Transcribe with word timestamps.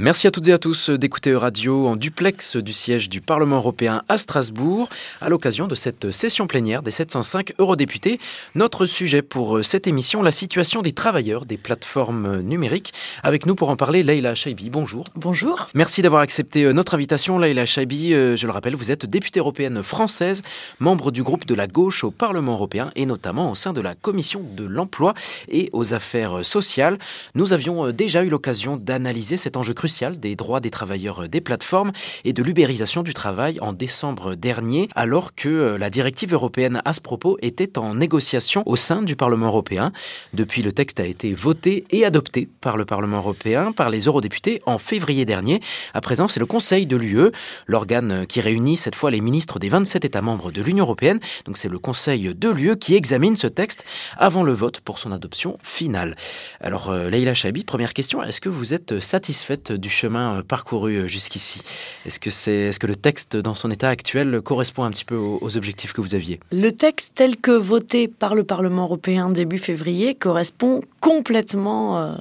Merci 0.00 0.28
à 0.28 0.30
toutes 0.30 0.46
et 0.46 0.52
à 0.52 0.58
tous 0.58 0.90
d'écouter 0.90 1.34
Radio 1.34 1.88
en 1.88 1.96
duplex 1.96 2.54
du 2.54 2.72
siège 2.72 3.08
du 3.08 3.20
Parlement 3.20 3.56
européen 3.56 4.04
à 4.08 4.16
Strasbourg 4.16 4.88
à 5.20 5.28
l'occasion 5.28 5.66
de 5.66 5.74
cette 5.74 6.12
session 6.12 6.46
plénière 6.46 6.84
des 6.84 6.92
705 6.92 7.54
eurodéputés. 7.58 8.20
Notre 8.54 8.86
sujet 8.86 9.22
pour 9.22 9.64
cette 9.64 9.88
émission, 9.88 10.22
la 10.22 10.30
situation 10.30 10.82
des 10.82 10.92
travailleurs 10.92 11.46
des 11.46 11.56
plateformes 11.56 12.42
numériques. 12.42 12.92
Avec 13.24 13.44
nous 13.44 13.56
pour 13.56 13.70
en 13.70 13.76
parler, 13.76 14.04
Leïla 14.04 14.36
Chaibi. 14.36 14.70
Bonjour. 14.70 15.02
Bonjour. 15.16 15.66
Merci 15.74 16.00
d'avoir 16.00 16.22
accepté 16.22 16.72
notre 16.72 16.94
invitation. 16.94 17.40
Leïla 17.40 17.66
Chaibi, 17.66 18.14
euh, 18.14 18.36
je 18.36 18.46
le 18.46 18.52
rappelle, 18.52 18.76
vous 18.76 18.92
êtes 18.92 19.04
députée 19.04 19.40
européenne 19.40 19.82
française, 19.82 20.42
membre 20.78 21.10
du 21.10 21.24
groupe 21.24 21.44
de 21.44 21.56
la 21.56 21.66
gauche 21.66 22.04
au 22.04 22.12
Parlement 22.12 22.52
européen 22.52 22.92
et 22.94 23.04
notamment 23.04 23.50
au 23.50 23.56
sein 23.56 23.72
de 23.72 23.80
la 23.80 23.96
commission 23.96 24.44
de 24.56 24.64
l'emploi 24.64 25.14
et 25.48 25.70
aux 25.72 25.92
affaires 25.92 26.46
sociales. 26.46 27.00
Nous 27.34 27.52
avions 27.52 27.86
euh, 27.86 27.92
déjà 27.92 28.22
eu 28.22 28.28
l'occasion 28.28 28.76
d'analyser 28.76 29.36
cet 29.36 29.56
enjeu 29.56 29.74
crucial 29.74 29.87
des 30.18 30.36
droits 30.36 30.60
des 30.60 30.70
travailleurs 30.70 31.28
des 31.28 31.40
plateformes 31.40 31.92
et 32.24 32.32
de 32.32 32.42
l'ubérisation 32.42 33.02
du 33.02 33.14
travail 33.14 33.58
en 33.60 33.72
décembre 33.72 34.34
dernier, 34.34 34.88
alors 34.94 35.34
que 35.34 35.48
euh, 35.48 35.78
la 35.78 35.90
directive 35.90 36.32
européenne 36.32 36.82
à 36.84 36.92
ce 36.92 37.00
propos 37.00 37.38
était 37.42 37.78
en 37.78 37.94
négociation 37.94 38.62
au 38.66 38.76
sein 38.76 39.02
du 39.02 39.16
Parlement 39.16 39.46
européen. 39.46 39.92
Depuis, 40.34 40.62
le 40.62 40.72
texte 40.72 41.00
a 41.00 41.06
été 41.06 41.32
voté 41.32 41.86
et 41.90 42.04
adopté 42.04 42.48
par 42.60 42.76
le 42.76 42.84
Parlement 42.84 43.18
européen, 43.18 43.72
par 43.72 43.90
les 43.90 44.06
eurodéputés 44.06 44.60
en 44.66 44.78
février 44.78 45.24
dernier. 45.24 45.60
À 45.94 46.00
présent, 46.00 46.28
c'est 46.28 46.40
le 46.40 46.46
Conseil 46.46 46.86
de 46.86 46.96
l'UE, 46.96 47.30
l'organe 47.66 48.26
qui 48.26 48.40
réunit 48.40 48.76
cette 48.76 48.94
fois 48.94 49.10
les 49.10 49.20
ministres 49.20 49.58
des 49.58 49.68
27 49.68 50.04
États 50.04 50.22
membres 50.22 50.52
de 50.52 50.62
l'Union 50.62 50.84
européenne. 50.84 51.20
Donc 51.46 51.56
c'est 51.56 51.68
le 51.68 51.78
Conseil 51.78 52.34
de 52.34 52.48
l'UE 52.48 52.76
qui 52.76 52.94
examine 52.94 53.36
ce 53.36 53.46
texte 53.46 53.84
avant 54.16 54.42
le 54.42 54.52
vote 54.52 54.80
pour 54.80 54.98
son 54.98 55.12
adoption 55.12 55.58
finale. 55.62 56.16
Alors, 56.60 56.90
euh, 56.90 57.08
Leïla 57.08 57.34
Chabi, 57.34 57.64
première 57.64 57.94
question, 57.94 58.22
est-ce 58.22 58.40
que 58.40 58.48
vous 58.48 58.74
êtes 58.74 59.00
satisfaite 59.00 59.72
du 59.78 59.90
chemin 59.90 60.38
euh, 60.38 60.42
parcouru 60.42 60.96
euh, 60.96 61.06
jusqu'ici. 61.06 61.62
Est-ce 62.04 62.18
que, 62.18 62.30
c'est, 62.30 62.52
est-ce 62.52 62.78
que 62.78 62.86
le 62.86 62.96
texte 62.96 63.36
dans 63.36 63.54
son 63.54 63.70
état 63.70 63.88
actuel 63.88 64.40
correspond 64.42 64.84
un 64.84 64.90
petit 64.90 65.04
peu 65.04 65.16
aux, 65.16 65.56
objectifs 65.56 65.92
que 65.92 66.00
vous 66.00 66.14
aviez? 66.14 66.40
Le 66.52 66.70
texte 66.70 67.12
tel 67.14 67.36
que 67.36 67.50
voté 67.50 68.08
par 68.08 68.34
le 68.34 68.44
Parlement 68.44 68.84
européen 68.84 69.30
début 69.30 69.58
février 69.58 70.14
correspond 70.14 70.82
complètement 71.00 71.98
euh, 71.98 72.14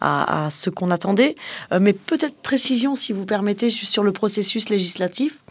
à, 0.00 0.48
ce 0.50 0.70
qu'on 0.70 0.90
attendait. 0.90 1.36
mais 1.80 1.92
peut-être 1.92 2.34
précision, 2.36 2.94
si 2.94 3.12
vous 3.12 3.24
permettez, 3.24 3.70
sur 3.70 4.02
le 4.02 4.12
processus 4.12 4.68
législatif. 4.68 5.41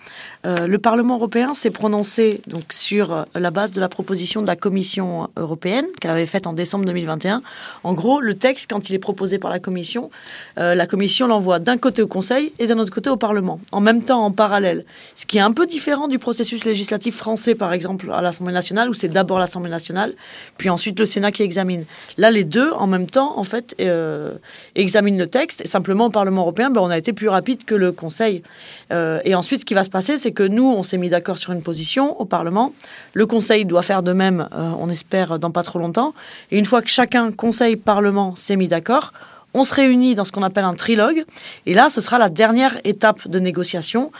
Le 0.43 0.77
Parlement 0.77 1.15
européen 1.17 1.53
s'est 1.53 1.69
prononcé 1.69 2.41
donc 2.47 2.73
sur 2.73 3.25
la 3.35 3.51
base 3.51 3.71
de 3.71 3.79
la 3.79 3.89
proposition 3.89 4.41
de 4.41 4.47
la 4.47 4.55
Commission 4.55 5.29
européenne 5.37 5.85
qu'elle 5.99 6.11
avait 6.11 6.25
faite 6.25 6.47
en 6.47 6.53
décembre 6.53 6.85
2021. 6.85 7.41
En 7.83 7.93
gros, 7.93 8.21
le 8.21 8.33
texte, 8.35 8.69
quand 8.69 8.89
il 8.89 8.95
est 8.95 8.99
proposé 8.99 9.37
par 9.37 9.51
la 9.51 9.59
Commission, 9.59 10.09
la 10.57 10.87
Commission 10.87 11.27
l'envoie 11.27 11.59
d'un 11.59 11.77
côté 11.77 12.01
au 12.01 12.07
Conseil 12.07 12.53
et 12.59 12.67
d'un 12.67 12.79
autre 12.79 12.93
côté 12.93 13.09
au 13.09 13.17
Parlement, 13.17 13.59
en 13.71 13.81
même 13.81 14.03
temps, 14.03 14.25
en 14.25 14.31
parallèle. 14.31 14.85
Ce 15.15 15.25
qui 15.25 15.37
est 15.37 15.41
un 15.41 15.51
peu 15.51 15.67
différent 15.67 16.07
du 16.07 16.19
processus 16.19 16.65
législatif 16.65 17.15
français, 17.15 17.55
par 17.55 17.73
exemple, 17.73 18.11
à 18.11 18.21
l'Assemblée 18.21 18.53
nationale, 18.53 18.89
où 18.89 18.93
c'est 18.93 19.07
d'abord 19.07 19.39
l'Assemblée 19.39 19.69
nationale, 19.69 20.13
puis 20.57 20.69
ensuite 20.69 20.99
le 20.99 21.05
Sénat 21.05 21.31
qui 21.31 21.43
examine. 21.43 21.85
Là, 22.17 22.31
les 22.31 22.43
deux, 22.43 22.71
en 22.71 22.87
même 22.87 23.07
temps, 23.07 23.37
en 23.37 23.43
fait, 23.43 23.75
euh, 23.79 24.31
examinent 24.75 25.17
le 25.17 25.27
texte. 25.27 25.61
Et 25.61 25.67
simplement, 25.67 26.07
au 26.07 26.09
Parlement 26.09 26.41
européen, 26.41 26.69
ben, 26.69 26.81
on 26.81 26.89
a 26.89 26.97
été 26.97 27.13
plus 27.13 27.29
rapide 27.29 27.63
que 27.65 27.75
le 27.75 27.91
Conseil. 27.91 28.43
Euh, 28.91 29.19
et 29.25 29.35
ensuite, 29.35 29.61
ce 29.61 29.65
qui 29.65 29.73
va 29.73 29.83
se 29.83 29.89
c'est 29.99 30.31
que 30.31 30.43
nous, 30.43 30.63
on 30.63 30.83
s'est 30.83 30.97
mis 30.97 31.09
d'accord 31.09 31.37
sur 31.37 31.51
une 31.51 31.61
position 31.61 32.19
au 32.21 32.25
Parlement. 32.25 32.73
Le 33.13 33.25
Conseil 33.25 33.65
doit 33.65 33.81
faire 33.81 34.03
de 34.03 34.13
même, 34.13 34.47
euh, 34.53 34.71
on 34.79 34.89
espère, 34.89 35.39
dans 35.39 35.51
pas 35.51 35.63
trop 35.63 35.79
longtemps. 35.79 36.13
Et 36.51 36.57
une 36.57 36.65
fois 36.65 36.81
que 36.81 36.89
chacun, 36.89 37.31
Conseil, 37.31 37.75
Parlement, 37.75 38.35
s'est 38.35 38.55
mis 38.55 38.67
d'accord, 38.67 39.11
on 39.53 39.63
se 39.63 39.73
réunit 39.73 40.15
dans 40.15 40.23
ce 40.23 40.31
qu'on 40.31 40.43
appelle 40.43 40.63
un 40.63 40.73
trilogue, 40.73 41.25
et 41.65 41.73
là, 41.73 41.89
ce 41.89 41.99
sera 41.99 42.17
la 42.17 42.29
dernière 42.29 42.79
étape 42.85 43.27
de 43.27 43.39
négociation 43.39 44.11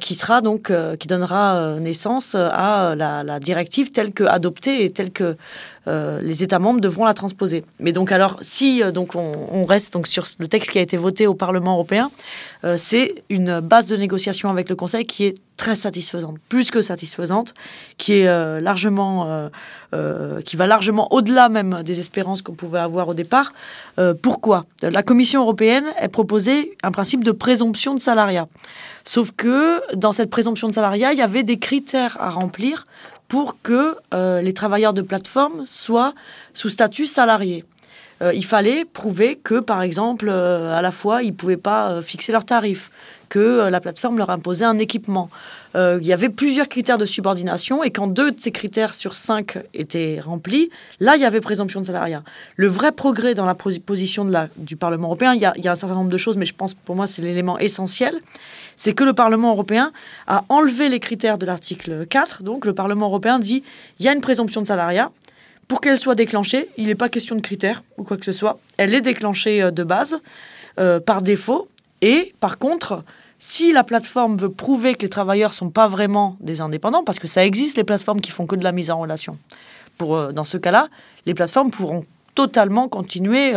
qui 0.00 0.14
sera 0.14 0.40
donc 0.42 0.70
euh, 0.70 0.96
qui 0.96 1.08
donnera 1.08 1.56
euh, 1.56 1.80
naissance 1.80 2.34
à 2.34 2.94
la, 2.96 3.40
directive 3.40 3.90
telle 3.90 4.12
que 4.12 4.24
adoptée 4.24 4.84
et 4.84 4.90
telle 4.90 5.10
que 5.10 5.36
euh, 5.88 6.20
les 6.20 6.42
États 6.42 6.58
membres 6.58 6.80
devront 6.80 7.06
la 7.06 7.14
transposer. 7.14 7.64
Mais 7.78 7.92
donc 7.92 8.12
alors, 8.12 8.36
si 8.42 8.82
euh, 8.82 8.90
donc 8.90 9.14
on, 9.14 9.64
reste 9.64 9.94
donc 9.94 10.06
sur 10.06 10.24
le 10.38 10.46
texte 10.46 10.70
qui 10.70 10.78
a 10.78 10.82
été 10.82 10.98
voté 10.98 11.26
au 11.26 11.32
Parlement 11.32 11.72
européen, 11.72 12.10
euh, 12.64 12.76
c'est 12.78 13.24
une 13.30 13.60
base 13.60 13.86
de 13.86 13.96
négociation 13.96 14.50
avec 14.50 14.68
le 14.68 14.76
Conseil 14.76 15.06
qui 15.06 15.24
est 15.24 15.34
très 15.56 15.74
satisfaisante, 15.74 16.36
plus 16.50 16.70
que 16.70 16.82
satisfaisante, 16.82 17.54
qui 17.98 18.20
est 18.20 18.60
largement, 18.62 19.50
qui 20.46 20.56
va 20.56 20.66
largement 20.66 21.12
au-delà 21.12 21.50
même 21.50 21.82
des 21.82 22.00
espérances 22.00 22.40
qu'on 22.40 22.54
pouvait 22.54 22.78
avoir 22.78 23.08
au 23.08 23.14
départ. 23.14 23.52
pourquoi? 24.22 24.64
La 24.80 25.02
Commission 25.02 25.42
européenne 25.42 25.84
a 25.98 26.08
proposé 26.08 26.78
un 26.82 26.92
principe 26.92 27.24
de 27.24 27.32
présomption 27.32 27.94
de 27.94 28.00
salariat. 28.00 28.48
Sauf 29.04 29.32
que 29.36 29.80
dans 29.96 30.12
cette 30.12 30.30
présomption 30.30 30.68
de 30.68 30.74
salariat, 30.74 31.12
il 31.12 31.18
y 31.18 31.22
avait 31.22 31.42
des 31.42 31.58
critères 31.58 32.16
à 32.20 32.30
remplir 32.30 32.86
pour 33.30 33.62
que 33.62 33.96
euh, 34.12 34.42
les 34.42 34.52
travailleurs 34.52 34.92
de 34.92 35.02
plateforme 35.02 35.64
soient 35.64 36.14
sous 36.52 36.68
statut 36.68 37.06
salarié. 37.06 37.64
Euh, 38.22 38.34
il 38.34 38.44
fallait 38.44 38.84
prouver 38.84 39.36
que, 39.36 39.60
par 39.60 39.82
exemple, 39.82 40.28
euh, 40.28 40.76
à 40.76 40.82
la 40.82 40.90
fois, 40.90 41.22
ils 41.22 41.30
ne 41.30 41.36
pouvaient 41.36 41.56
pas 41.56 42.02
fixer 42.02 42.32
leurs 42.32 42.44
tarifs, 42.44 42.90
que 43.28 43.68
la 43.68 43.80
plateforme 43.80 44.18
leur 44.18 44.30
imposait 44.30 44.64
un 44.64 44.78
équipement. 44.78 45.30
il 45.76 46.04
y 46.04 46.12
avait 46.12 46.30
plusieurs 46.30 46.68
critères 46.68 46.98
de 46.98 47.06
subordination 47.06 47.84
et 47.84 47.92
quand 47.92 48.08
deux 48.08 48.32
de 48.32 48.40
ces 48.40 48.50
critères 48.50 48.92
sur 48.92 49.14
cinq 49.14 49.56
étaient 49.72 50.18
remplis, 50.18 50.68
là, 50.98 51.14
il 51.14 51.22
y 51.22 51.24
avait 51.24 51.40
présomption 51.40 51.80
de 51.80 51.86
salariat. 51.86 52.24
Le 52.56 52.66
vrai 52.66 52.90
progrès 52.90 53.34
dans 53.34 53.46
la 53.46 53.54
position 53.54 54.28
du 54.56 54.74
Parlement 54.74 55.06
européen, 55.06 55.32
il 55.34 55.40
y, 55.40 55.44
a, 55.44 55.52
il 55.56 55.64
y 55.64 55.68
a 55.68 55.70
un 55.70 55.76
certain 55.76 55.94
nombre 55.94 56.10
de 56.10 56.16
choses, 56.16 56.36
mais 56.36 56.44
je 56.44 56.54
pense 56.54 56.74
pour 56.74 56.96
moi 56.96 57.06
c'est 57.06 57.22
l'élément 57.22 57.56
essentiel, 57.60 58.20
c'est 58.80 58.94
que 58.94 59.04
le 59.04 59.12
Parlement 59.12 59.50
européen 59.50 59.92
a 60.26 60.44
enlevé 60.48 60.88
les 60.88 61.00
critères 61.00 61.36
de 61.36 61.44
l'article 61.44 62.06
4. 62.06 62.42
Donc 62.42 62.64
le 62.64 62.72
Parlement 62.72 63.08
européen 63.08 63.38
dit 63.38 63.62
il 63.98 64.06
y 64.06 64.08
a 64.08 64.12
une 64.14 64.22
présomption 64.22 64.62
de 64.62 64.66
salariat. 64.66 65.10
Pour 65.68 65.82
qu'elle 65.82 65.98
soit 65.98 66.14
déclenchée, 66.14 66.70
il 66.78 66.86
n'est 66.86 66.94
pas 66.94 67.10
question 67.10 67.36
de 67.36 67.42
critères 67.42 67.84
ou 67.98 68.04
quoi 68.04 68.16
que 68.16 68.24
ce 68.24 68.32
soit. 68.32 68.58
Elle 68.78 68.94
est 68.94 69.02
déclenchée 69.02 69.60
euh, 69.60 69.70
de 69.70 69.84
base, 69.84 70.18
euh, 70.78 70.98
par 70.98 71.20
défaut. 71.20 71.68
Et 72.00 72.34
par 72.40 72.56
contre, 72.56 73.04
si 73.38 73.70
la 73.70 73.84
plateforme 73.84 74.38
veut 74.38 74.50
prouver 74.50 74.94
que 74.94 75.02
les 75.02 75.10
travailleurs 75.10 75.52
sont 75.52 75.68
pas 75.68 75.86
vraiment 75.86 76.38
des 76.40 76.62
indépendants, 76.62 77.04
parce 77.04 77.18
que 77.18 77.28
ça 77.28 77.44
existe 77.44 77.76
les 77.76 77.84
plateformes 77.84 78.22
qui 78.22 78.30
font 78.30 78.46
que 78.46 78.56
de 78.56 78.64
la 78.64 78.72
mise 78.72 78.90
en 78.90 78.98
relation, 78.98 79.36
pour, 79.98 80.16
euh, 80.16 80.32
dans 80.32 80.44
ce 80.44 80.56
cas-là, 80.56 80.88
les 81.26 81.34
plateformes 81.34 81.70
pourront 81.70 82.04
totalement 82.34 82.88
continuer 82.88 83.52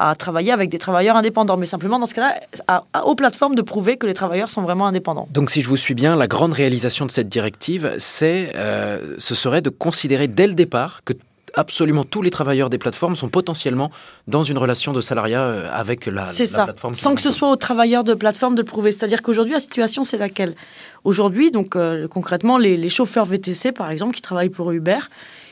à 0.00 0.14
travailler 0.14 0.50
avec 0.50 0.70
des 0.70 0.78
travailleurs 0.78 1.14
indépendants. 1.16 1.58
Mais 1.58 1.66
simplement, 1.66 1.98
dans 1.98 2.06
ce 2.06 2.14
cas-là, 2.14 2.82
aux 3.04 3.14
plateformes 3.14 3.54
de 3.54 3.60
prouver 3.60 3.98
que 3.98 4.06
les 4.06 4.14
travailleurs 4.14 4.48
sont 4.48 4.62
vraiment 4.62 4.86
indépendants. 4.86 5.28
Donc, 5.30 5.50
si 5.50 5.60
je 5.60 5.68
vous 5.68 5.76
suis 5.76 5.94
bien, 5.94 6.16
la 6.16 6.26
grande 6.26 6.54
réalisation 6.54 7.04
de 7.04 7.10
cette 7.10 7.28
directive, 7.28 7.92
c'est, 7.98 8.52
euh, 8.56 9.16
ce 9.18 9.34
serait 9.34 9.60
de 9.60 9.68
considérer 9.68 10.26
dès 10.26 10.46
le 10.46 10.54
départ 10.54 11.02
que 11.04 11.12
absolument 11.54 12.04
tous 12.04 12.22
les 12.22 12.30
travailleurs 12.30 12.70
des 12.70 12.78
plateformes 12.78 13.16
sont 13.16 13.28
potentiellement 13.28 13.90
dans 14.28 14.44
une 14.44 14.56
relation 14.56 14.92
de 14.92 15.00
salariat 15.00 15.42
euh, 15.42 15.68
avec 15.70 16.06
la, 16.06 16.28
c'est 16.28 16.46
ça. 16.46 16.66
Sans 16.94 17.14
que 17.14 17.20
ce 17.20 17.30
soit 17.30 17.50
aux 17.50 17.56
travailleurs 17.56 18.04
de 18.04 18.14
plateforme 18.14 18.54
de 18.54 18.60
le 18.60 18.66
prouver. 18.66 18.92
C'est-à-dire 18.92 19.20
qu'aujourd'hui, 19.20 19.52
la 19.52 19.60
situation, 19.60 20.04
c'est 20.04 20.16
laquelle? 20.16 20.54
Aujourd'hui, 21.04 21.50
donc 21.50 21.76
euh, 21.76 22.08
concrètement, 22.08 22.56
les, 22.56 22.88
chauffeurs 22.88 23.26
VTC, 23.26 23.72
par 23.72 23.90
exemple, 23.90 24.14
qui 24.14 24.22
travaillent 24.22 24.48
pour 24.48 24.70
Uber, 24.70 25.00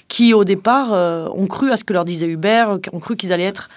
qui 0.06 0.32
au 0.32 0.44
départ 0.44 0.92
ont 1.37 1.47
cru 1.48 1.70
à 1.70 1.76
ce 1.76 1.84
que 1.84 1.92
leur 1.92 2.06
disait 2.06 2.28
Uber, 2.28 2.64
ont 2.92 2.98
cru 2.98 3.14
qu'ils 3.16 3.31
allaient 3.31 3.44
être 3.44 3.69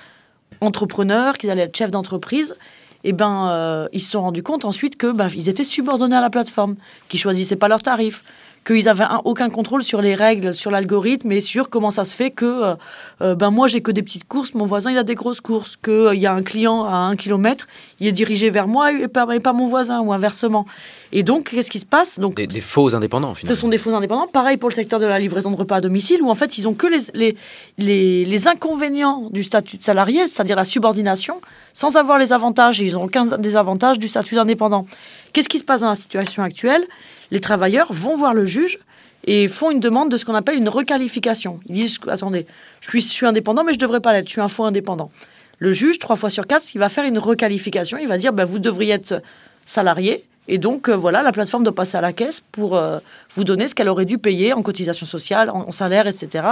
entrepreneurs, 0.61 1.37
qu'ils 1.37 1.49
allaient 1.49 1.63
être 1.63 1.75
chefs 1.75 1.91
d'entreprise, 1.91 2.55
eh 3.03 3.13
ben, 3.13 3.49
euh, 3.49 3.87
ils 3.93 3.99
se 3.99 4.11
sont 4.11 4.21
rendus 4.21 4.43
compte 4.43 4.63
ensuite 4.63 4.95
que 4.95 5.11
ben, 5.11 5.29
ils 5.35 5.49
étaient 5.49 5.63
subordonnés 5.63 6.15
à 6.15 6.21
la 6.21 6.29
plateforme, 6.29 6.75
qu'ils 7.09 7.19
choisissaient 7.19 7.55
pas 7.55 7.67
leurs 7.67 7.81
tarifs, 7.81 8.23
qu'ils 8.65 8.87
avaient 8.87 9.05
aucun 9.25 9.49
contrôle 9.49 9.83
sur 9.83 10.01
les 10.01 10.13
règles, 10.13 10.53
sur 10.53 10.69
l'algorithme 10.69 11.31
et 11.31 11.41
sur 11.41 11.69
comment 11.69 11.89
ça 11.89 12.05
se 12.05 12.13
fait 12.13 12.29
que 12.29 12.45
euh, 12.45 12.75
euh, 13.21 13.35
ben 13.35 13.49
moi 13.49 13.67
j'ai 13.67 13.81
que 13.81 13.91
des 13.91 14.03
petites 14.03 14.27
courses, 14.27 14.53
mon 14.53 14.65
voisin 14.65 14.91
il 14.91 14.97
a 14.97 15.03
des 15.03 15.15
grosses 15.15 15.41
courses, 15.41 15.77
qu'il 15.83 16.19
y 16.19 16.27
a 16.27 16.33
un 16.33 16.43
client 16.43 16.85
à 16.85 16.93
un 16.93 17.15
kilomètre, 17.15 17.67
il 17.99 18.07
est 18.07 18.11
dirigé 18.11 18.49
vers 18.49 18.67
moi 18.67 18.91
et 18.91 19.07
pas, 19.07 19.53
mon 19.53 19.67
voisin 19.67 19.99
ou 20.01 20.13
inversement. 20.13 20.65
Et 21.11 21.23
donc 21.23 21.49
qu'est-ce 21.51 21.71
qui 21.71 21.79
se 21.79 21.85
passe? 21.85 22.19
Donc 22.19 22.35
des, 22.35 22.47
faux 22.59 22.93
indépendants 22.93 23.33
finalement. 23.33 23.55
Ce 23.55 23.59
sont 23.59 23.67
des 23.67 23.79
faux 23.79 23.95
indépendants. 23.95 24.27
Pareil 24.27 24.57
pour 24.57 24.69
le 24.69 24.75
secteur 24.75 24.99
de 24.99 25.05
la 25.05 25.17
livraison 25.17 25.49
de 25.51 25.55
repas 25.55 25.77
à 25.77 25.81
domicile 25.81 26.21
où 26.21 26.29
en 26.29 26.35
fait 26.35 26.57
ils 26.57 26.67
ont 26.67 26.73
que 26.73 26.87
les 26.87 27.01
les, 27.13 27.35
les, 27.77 28.25
les 28.25 28.47
inconvénients 28.47 29.29
du 29.31 29.43
statut 29.43 29.77
de 29.77 29.83
salarié, 29.83 30.27
c'est-à-dire 30.27 30.55
la 30.55 30.65
subordination 30.65 31.41
sans 31.73 31.95
avoir 31.95 32.17
les 32.17 32.33
avantages, 32.33 32.81
et 32.81 32.85
ils 32.85 32.97
ont 32.97 33.03
aucun 33.03 33.25
désavantage 33.37 33.99
du 33.99 34.07
statut 34.07 34.35
d'indépendant. 34.35 34.85
Qu'est-ce 35.33 35.49
qui 35.49 35.59
se 35.59 35.63
passe 35.63 35.81
dans 35.81 35.89
la 35.89 35.95
situation 35.95 36.43
actuelle? 36.43 36.85
Les 37.31 37.39
travailleurs 37.39 37.91
vont 37.91 38.15
voir 38.15 38.33
le 38.33 38.45
juge 38.45 38.79
et 39.25 39.47
font 39.47 39.71
une 39.71 39.79
demande 39.79 40.09
de 40.09 40.17
ce 40.17 40.25
qu'on 40.25 40.35
appelle 40.35 40.55
une 40.55 40.69
requalification. 40.69 41.59
Ils 41.67 41.75
disent, 41.75 41.99
attendez, 42.07 42.45
je 42.81 42.99
suis, 42.99 43.25
indépendant, 43.25 43.63
mais 43.63 43.73
je 43.73 43.77
ne 43.77 43.81
devrais 43.81 43.99
pas 44.01 44.13
l'être, 44.13 44.27
je 44.27 44.31
suis 44.31 44.41
un 44.41 44.47
faux 44.47 44.65
indépendant. 44.65 45.11
Le 45.59 45.71
juge, 45.71 45.99
trois 45.99 46.15
fois 46.15 46.29
sur 46.29 46.47
quatre, 46.47 46.73
il 46.73 46.79
va 46.79 46.89
faire 46.89 47.05
une 47.05 47.19
requalification, 47.19 47.97
il 47.99 48.07
va 48.07 48.17
dire, 48.17 48.33
bah, 48.33 48.45
vous 48.45 48.59
devriez 48.59 48.93
être 48.93 49.21
salarié, 49.65 50.25
Et 50.47 50.57
donc, 50.57 50.89
euh, 50.89 50.95
voilà, 50.95 51.21
la 51.21 51.31
plateforme 51.31 51.63
doit 51.63 51.75
passer 51.75 51.97
à 51.97 52.01
la 52.01 52.13
caisse 52.13 52.41
pour 52.51 52.75
euh, 52.75 52.99
vous 53.35 53.43
donner 53.43 53.67
ce 53.67 53.75
qu'elle 53.75 53.87
aurait 53.87 54.05
dû 54.05 54.17
payer 54.17 54.53
en 54.53 54.63
cotisation 54.63 55.05
sociale, 55.05 55.51
en, 55.51 55.71
salaire, 55.71 56.07
etc., 56.07 56.45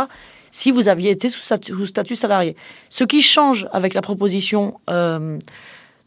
si 0.51 0.71
vous 0.71 0.87
aviez 0.87 1.11
été 1.11 1.27
sous, 1.29 1.39
statu- 1.41 1.73
sous 1.73 1.87
statut 1.87 2.15
salarié. 2.15 2.55
Ce 2.89 3.03
qui 3.03 3.21
change 3.21 3.67
avec 3.73 3.93
la 3.95 4.01
proposition 4.01 4.79
euh, 4.89 5.37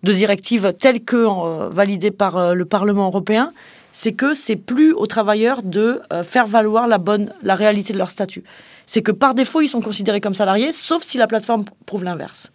de 0.04 0.12
directive 0.12 0.72
telle 0.78 1.02
que 1.02 1.68
validée 1.70 2.10
par 2.10 2.54
le 2.54 2.64
Parlement 2.64 3.06
européen, 3.06 3.52
c'est 3.92 4.12
que 4.12 4.34
c'est 4.34 4.56
plus 4.56 4.92
aux 4.92 5.06
travailleurs 5.06 5.62
de 5.62 6.00
euh, 6.12 6.22
faire 6.22 6.46
valoir 6.46 6.86
la 6.86 6.98
bonne, 6.98 7.32
la 7.42 7.54
réalité 7.54 7.92
de 7.92 7.98
leur 7.98 8.10
statut. 8.10 8.44
C'est 8.86 9.02
que 9.02 9.12
par 9.12 9.34
défaut, 9.34 9.60
ils 9.60 9.68
sont 9.68 9.80
considérés 9.80 10.20
comme 10.20 10.34
salariés, 10.34 10.72
sauf 10.72 11.02
si 11.02 11.18
la 11.18 11.26
plateforme 11.26 11.64
prouve 11.86 12.04
l'inverse. 12.04 12.50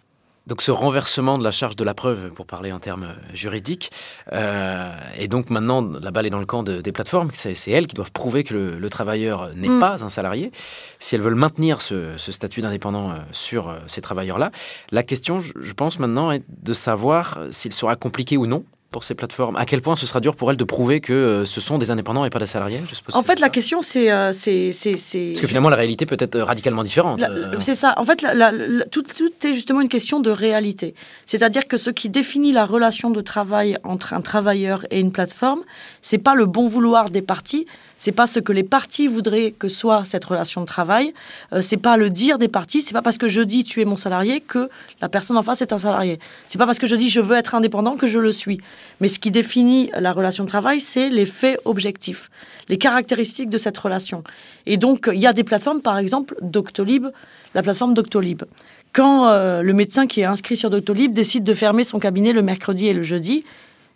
Donc 0.46 0.62
ce 0.62 0.70
renversement 0.70 1.36
de 1.36 1.44
la 1.44 1.50
charge 1.50 1.76
de 1.76 1.84
la 1.84 1.92
preuve, 1.92 2.30
pour 2.30 2.46
parler 2.46 2.72
en 2.72 2.78
termes 2.78 3.02
euh, 3.04 3.34
juridiques, 3.34 3.90
euh, 4.32 4.90
et 5.18 5.28
donc 5.28 5.50
maintenant 5.50 5.82
la 5.82 6.10
balle 6.10 6.26
est 6.26 6.30
dans 6.30 6.38
le 6.38 6.46
camp 6.46 6.62
de- 6.62 6.80
des 6.80 6.90
plateformes, 6.92 7.30
c'est 7.34 7.70
elles 7.70 7.86
qui 7.86 7.94
doivent 7.94 8.12
prouver 8.12 8.44
que 8.44 8.54
le, 8.54 8.78
le 8.78 8.90
travailleur 8.90 9.50
n'est 9.54 9.68
Mm. 9.68 9.80
pas 9.80 10.02
un 10.02 10.08
salarié. 10.08 10.50
Si 10.98 11.14
elles 11.14 11.20
veulent 11.20 11.34
maintenir 11.34 11.82
ce, 11.82 12.16
ce 12.16 12.32
statut 12.32 12.62
d'indépendant 12.62 13.12
sur 13.30 13.74
ces 13.88 14.00
travailleurs-là, 14.00 14.50
la 14.90 15.02
question, 15.02 15.38
je, 15.40 15.72
pense 15.74 15.98
maintenant, 15.98 16.30
est 16.30 16.42
de 16.48 16.72
savoir 16.72 17.40
s'il 17.50 17.74
sera 17.74 17.96
compliqué 17.96 18.38
ou 18.38 18.46
non 18.46 18.64
pour 18.90 19.04
ces 19.04 19.14
plateformes. 19.14 19.54
À 19.56 19.66
quel 19.66 19.82
point 19.82 19.96
ce 19.96 20.06
sera 20.06 20.20
dur 20.20 20.34
pour 20.34 20.50
elles 20.50 20.56
de 20.56 20.64
prouver 20.64 21.00
que 21.00 21.12
euh, 21.12 21.44
ce 21.44 21.60
sont 21.60 21.76
des 21.76 21.90
indépendants 21.90 22.24
et 22.24 22.30
pas 22.30 22.38
des 22.38 22.46
salariés 22.46 22.80
je 22.88 22.94
suppose 22.94 23.14
En 23.16 23.22
fait, 23.22 23.38
la 23.38 23.46
ça. 23.48 23.50
question, 23.50 23.82
c'est... 23.82 24.10
euh, 24.10 24.32
c'est- 24.32 24.72
c'est- 24.72 24.96
c'est- 24.96 25.28
Parce 25.32 25.40
que 25.42 25.46
finalement, 25.46 25.68
la 25.68 25.76
réalité 25.76 26.06
peut 26.06 26.16
être 26.18 26.40
radicalement 26.40 26.82
différente. 26.82 27.20
La- 27.20 27.28
Euh, 27.30 27.56
C'est 27.60 27.74
ça. 27.74 27.92
En 27.98 28.04
fait, 28.04 28.22
la- 28.22 28.32
la- 28.32 28.50
la- 28.50 28.84
tout, 28.86 29.02
tout 29.02 29.30
est 29.46 29.52
justement 29.52 29.82
une 29.82 29.90
question 29.90 30.20
de 30.20 30.30
réalité. 30.30 30.94
C'est-à-dire 31.26 31.68
que 31.68 31.76
ce 31.76 31.90
qui 31.90 32.08
définit 32.08 32.52
la 32.52 32.64
relation 32.64 33.10
de 33.10 33.20
travail 33.20 33.76
entre 33.84 34.14
un 34.14 34.22
travailleur 34.22 34.86
et 34.90 35.00
une 35.00 35.12
plateforme, 35.12 35.60
c'est 36.00 36.18
pas 36.18 36.34
le 36.34 36.46
bon 36.46 36.66
vouloir 36.66 37.10
des 37.10 37.22
parties, 37.22 37.66
c'est 37.98 38.12
pas 38.12 38.26
ce 38.26 38.40
que 38.40 38.52
les 38.52 38.62
parties 38.62 39.08
voudraient 39.08 39.50
que 39.50 39.68
soit 39.68 40.04
cette 40.04 40.24
relation 40.24 40.60
de 40.60 40.66
travail, 40.66 41.12
euh, 41.52 41.60
c'est 41.60 41.76
pas 41.76 41.96
le 41.96 42.08
dire 42.08 42.38
des 42.38 42.48
parties, 42.48 42.80
c'est 42.80 42.94
pas 42.94 43.02
parce 43.02 43.18
que 43.18 43.28
je 43.28 43.42
dis 43.42 43.64
tu 43.64 43.82
es 43.82 43.84
mon 43.84 43.96
salarié 43.96 44.40
que 44.40 44.70
la 45.02 45.08
personne 45.08 45.36
en 45.36 45.42
face 45.42 45.60
est 45.60 45.72
un 45.72 45.78
salarié. 45.78 46.18
C'est 46.46 46.58
pas 46.58 46.66
parce 46.66 46.78
que 46.78 46.86
je 46.86 46.96
dis 46.96 47.10
je 47.10 47.20
veux 47.20 47.36
être 47.36 47.54
indépendant 47.54 47.96
que 47.96 48.06
je 48.06 48.18
le 48.18 48.32
suis. 48.32 48.60
Mais 49.00 49.08
ce 49.08 49.18
qui 49.18 49.30
définit 49.30 49.90
la 49.98 50.12
relation 50.12 50.44
de 50.44 50.48
travail, 50.48 50.80
c'est 50.80 51.10
les 51.10 51.26
faits 51.26 51.60
objectifs, 51.64 52.30
les 52.68 52.78
caractéristiques 52.78 53.50
de 53.50 53.58
cette 53.58 53.76
relation. 53.76 54.22
Et 54.66 54.76
donc, 54.76 55.10
il 55.12 55.18
y 55.18 55.26
a 55.26 55.32
des 55.32 55.44
plateformes, 55.44 55.82
par 55.82 55.98
exemple, 55.98 56.36
Doctolib, 56.40 57.08
la 57.54 57.62
plateforme 57.62 57.94
Doctolib. 57.94 58.44
Quand 58.92 59.28
euh, 59.28 59.62
le 59.62 59.72
médecin 59.72 60.06
qui 60.06 60.20
est 60.20 60.24
inscrit 60.24 60.56
sur 60.56 60.70
Doctolib 60.70 61.12
décide 61.12 61.44
de 61.44 61.54
fermer 61.54 61.84
son 61.84 61.98
cabinet 61.98 62.32
le 62.32 62.42
mercredi 62.42 62.88
et 62.88 62.92
le 62.92 63.02
jeudi, 63.02 63.44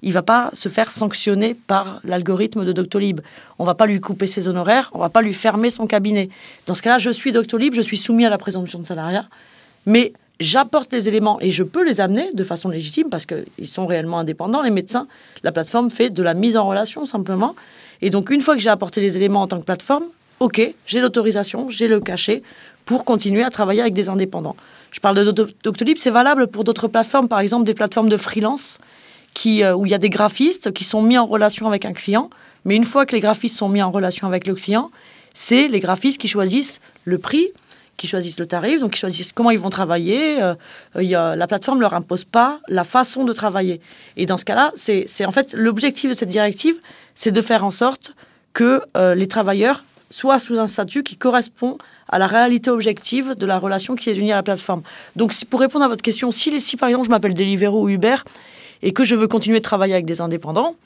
il 0.03 0.13
va 0.13 0.23
pas 0.23 0.51
se 0.53 0.69
faire 0.69 0.91
sanctionner 0.91 1.55
par 1.55 2.01
l'algorithme 2.05 2.65
de 2.65 2.73
Doctolib. 2.73 3.21
On 3.59 3.65
va 3.65 3.75
pas 3.75 3.87
lui 3.87 4.01
couper 4.01 4.27
ses 4.27 4.49
honoraires, 4.49 4.91
on 4.95 4.99
va 4.99 5.09
pas 5.09 5.23
lui 5.23 5.35
fermer 5.35 5.71
son 5.71 5.87
cabinet. 5.87 6.29
Dans 6.67 6.75
ce 6.75 6.83
cas-là, 6.83 6.99
je 6.99 7.11
suis 7.11 7.33
Doctolib, 7.33 7.75
je 7.75 7.81
suis 7.81 7.97
soumis 7.97 8.27
à 8.27 8.31
la 8.31 8.39
présomption 8.39 8.79
de 8.79 8.87
salariat, 8.87 9.27
mais 9.87 10.13
j'apporte 10.41 10.93
les 10.93 11.09
éléments 11.09 11.41
et 11.41 11.51
je 11.51 11.63
peux 11.63 11.85
les 11.85 12.01
amener 12.01 12.33
de 12.33 12.45
façon 12.45 12.69
légitime 12.69 13.11
parce 13.11 13.27
qu'ils 13.27 13.67
sont 13.67 13.87
réellement 13.87 14.19
indépendants, 14.19 14.63
les 14.63 14.71
médecins. 14.71 15.07
La 15.45 15.53
plateforme 15.53 15.91
fait 15.91 16.11
de 16.11 16.23
la 16.23 16.35
mise 16.35 16.57
en 16.57 16.67
relation 16.67 17.07
simplement. 17.07 17.55
Et 18.01 18.11
donc, 18.11 18.31
une 18.31 18.41
fois 18.41 18.57
que 18.57 18.61
j'ai 18.61 18.71
apporté 18.71 19.01
les 19.01 19.17
éléments 19.17 19.43
en 19.43 19.47
tant 19.47 19.61
que 19.61 19.65
plateforme, 19.65 20.05
OK, 20.41 20.61
j'ai 20.87 21.01
l'autorisation, 21.01 21.71
j'ai 21.71 21.87
le 21.87 22.01
cachet 22.01 22.43
pour 22.85 23.05
continuer 23.05 23.45
à 23.45 23.51
travailler 23.51 23.81
avec 23.81 23.95
des 23.95 24.09
indépendants. 24.09 24.57
Je 24.91 24.99
parle 24.99 25.25
de 25.25 25.31
Doc- 25.31 25.55
Doctolib, 25.63 25.99
c'est 25.99 26.11
valable 26.11 26.49
pour 26.49 26.65
d'autres 26.65 26.89
plateformes, 26.89 27.29
par 27.29 27.39
exemple 27.39 27.65
des 27.65 27.75
plateformes 27.75 28.09
de 28.09 28.17
freelance 28.17 28.79
euh, 29.47 29.75
où 29.75 29.87
il 29.87 29.91
y 29.91 29.95
a 29.95 29.99
des 29.99 30.11
graphistes 30.11 30.73
qui 30.73 30.85
sont 30.85 31.03
mis 31.03 31.19
en 31.19 31.27
relation 31.27 31.67
avec 31.67 31.85
un 31.85 31.93
client. 31.93 32.31
Mais 32.65 32.77
une 32.77 32.85
fois 32.85 33.07
que 33.07 33.13
les 33.13 33.21
graphistes 33.21 33.57
sont 33.57 33.69
mis 33.69 33.83
en 33.83 33.91
relation 33.91 34.27
avec 34.27 34.47
le 34.47 34.55
client, 34.55 34.91
c'est 35.35 35.69
les 35.69 35.81
graphistes 35.81 36.21
qui 36.21 36.29
choisissent 36.29 36.81
le 37.05 37.19
prix, 37.19 37.49
qui 37.97 38.07
choisissent 38.07 38.39
le 38.39 38.47
tarif, 38.47 38.81
donc 38.81 38.93
qui 38.93 39.01
choisissent 39.01 39.33
comment 39.33 39.51
ils 39.51 39.59
vont 39.59 39.71
travailler. 39.71 40.41
Euh, 40.43 40.55
a, 40.95 41.37
la 41.37 41.47
plateforme 41.47 41.81
leur 41.81 41.95
impose 41.95 42.25
pas 42.25 42.61
la 42.69 42.85
façon 42.85 43.25
de 43.25 43.33
travailler. 43.33 43.81
Et 44.17 44.27
dans 44.27 44.37
ce 44.37 44.45
cas-là, 44.45 44.73
c'est 44.77 45.25
en 45.25 45.33
fait 45.33 45.55
l'objectif 45.55 46.11
de 46.11 46.15
cette 46.15 46.29
directive, 46.29 46.77
c'est 47.15 47.33
de 47.33 47.43
faire 47.43 47.65
en 47.65 47.71
sorte 47.71 48.15
que 48.53 48.83
euh, 48.97 49.15
les 49.15 49.27
travailleurs 49.27 49.85
soient 50.11 50.39
sous 50.39 50.59
un 50.59 50.67
statut 50.67 51.03
qui 51.03 51.17
correspond 51.17 51.79
à 52.09 52.19
la 52.19 52.27
réalité 52.27 52.71
objective 52.71 53.35
de 53.35 53.47
la 53.47 53.59
relation 53.59 53.95
qui 53.97 54.11
est 54.11 54.17
unie 54.17 54.33
à 54.33 54.37
la 54.37 54.43
plateforme. 54.43 54.83
Donc, 55.17 55.33
pour 55.47 55.61
répondre 55.61 55.85
à 55.85 55.89
votre 55.89 56.03
question, 56.03 56.31
si, 56.31 56.61
si 56.61 56.77
par 56.77 56.91
exemple 56.91 57.07
je 57.07 57.11
m'appelle 57.11 57.35
Deliveroo 57.35 57.85
ou 57.85 57.89
Uber 57.89 58.17
et 58.83 58.93
que 58.93 59.05
je 59.05 59.15
veux 59.15 59.29
continuer 59.29 59.59
de 59.59 59.65
travailler 59.65 59.95
avec 59.95 60.07
des 60.07 60.21
indépendants, 60.21 60.77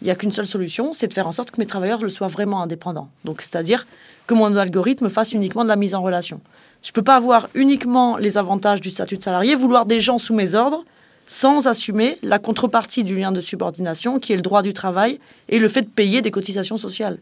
il 0.00 0.04
n'y 0.04 0.10
a 0.10 0.14
qu'une 0.14 0.32
seule 0.32 0.46
solution, 0.46 0.92
c'est 0.92 1.08
de 1.08 1.12
faire 1.12 1.26
en 1.26 1.32
sorte 1.32 1.50
que 1.50 1.60
mes 1.60 1.66
travailleurs 1.66 2.00
le 2.00 2.08
soient 2.08 2.28
vraiment 2.28 2.62
indépendants. 2.62 3.08
Donc, 3.24 3.42
c'est-à-dire 3.42 3.86
que 4.26 4.34
mon 4.34 4.54
algorithme 4.56 5.08
fasse 5.08 5.32
uniquement 5.32 5.64
de 5.64 5.68
la 5.68 5.76
mise 5.76 5.94
en 5.94 6.02
relation. 6.02 6.40
Je 6.82 6.90
ne 6.90 6.92
peux 6.92 7.02
pas 7.02 7.16
avoir 7.16 7.48
uniquement 7.54 8.16
les 8.16 8.38
avantages 8.38 8.80
du 8.80 8.90
statut 8.90 9.16
de 9.16 9.22
salarié, 9.22 9.56
vouloir 9.56 9.86
des 9.86 9.98
gens 9.98 10.18
sous 10.18 10.34
mes 10.34 10.54
ordres, 10.54 10.84
sans 11.26 11.66
assumer 11.66 12.18
la 12.22 12.38
contrepartie 12.38 13.02
du 13.02 13.16
lien 13.16 13.32
de 13.32 13.40
subordination, 13.40 14.20
qui 14.20 14.32
est 14.32 14.36
le 14.36 14.42
droit 14.42 14.62
du 14.62 14.72
travail 14.72 15.18
et 15.48 15.58
le 15.58 15.68
fait 15.68 15.82
de 15.82 15.88
payer 15.88 16.22
des 16.22 16.30
cotisations 16.30 16.76
sociales. 16.76 17.18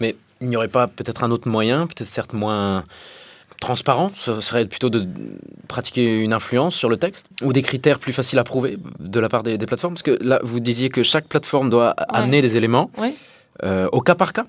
Mais 0.00 0.16
il 0.40 0.48
n'y 0.48 0.56
aurait 0.56 0.68
pas 0.68 0.88
peut-être 0.88 1.24
un 1.24 1.30
autre 1.30 1.48
moyen, 1.48 1.86
peut-être 1.86 2.08
certes 2.08 2.34
moins 2.34 2.84
transparent, 3.62 4.10
ce 4.14 4.40
serait 4.40 4.66
plutôt 4.66 4.90
de 4.90 5.06
pratiquer 5.68 6.04
une 6.20 6.34
influence 6.34 6.74
sur 6.74 6.90
le 6.90 6.98
texte 6.98 7.28
ou 7.40 7.52
des 7.52 7.62
critères 7.62 7.98
plus 7.98 8.12
faciles 8.12 8.38
à 8.38 8.44
prouver 8.44 8.76
de 8.98 9.20
la 9.20 9.28
part 9.28 9.42
des, 9.42 9.56
des 9.56 9.66
plateformes? 9.66 9.94
Parce 9.94 10.02
que 10.02 10.18
là, 10.20 10.40
vous 10.42 10.60
disiez 10.60 10.90
que 10.90 11.02
chaque 11.02 11.26
plateforme 11.26 11.70
doit 11.70 11.90
amener 12.20 12.42
des 12.42 12.56
éléments 12.58 12.90
euh, 13.62 13.88
au 13.92 14.00
cas 14.02 14.14
par 14.14 14.32
cas? 14.32 14.46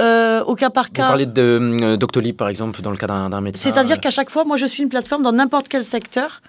Euh, 0.00 0.44
au 0.44 0.54
cas 0.54 0.70
par 0.70 0.86
Vous 0.86 0.92
cas. 0.98 1.08
parlez 1.08 1.26
de 1.26 1.42
euh, 1.82 1.96
Doctolib, 1.96 2.36
par 2.36 2.48
exemple, 2.48 2.82
dans 2.82 2.90
le 2.90 2.98
cas 2.98 3.06
d'un 3.06 3.30
d'un 3.30 3.40
médecin. 3.40 3.70
C'est-à-dire 3.70 3.98
qu'à 3.98 4.10
chaque 4.10 4.30
fois, 4.30 4.44
moi, 4.44 4.56
je 4.56 4.66
suis 4.66 4.82
une 4.82 4.88
plateforme 4.90 5.22
dans 5.22 5.32
n'importe 5.32 5.68
quel 5.68 5.84
secteur. 5.84 6.42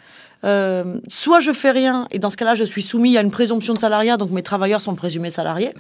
Euh, 0.44 0.84
soit 1.08 1.40
je 1.40 1.52
fais 1.52 1.72
rien, 1.72 2.08
et 2.12 2.20
dans 2.20 2.30
ce 2.30 2.38
cas-là, 2.38 2.56
je 2.56 2.64
suis 2.64 2.82
soumis 2.82 3.18
à 3.18 3.22
une 3.22 3.32
présomption 3.32 3.74
de 3.74 3.80
salariat, 3.80 4.18
donc 4.18 4.30
mes 4.32 4.44
travailleurs 4.44 4.82
sont 4.82 4.96
présumés 4.96 5.32
salariés, 5.32 5.74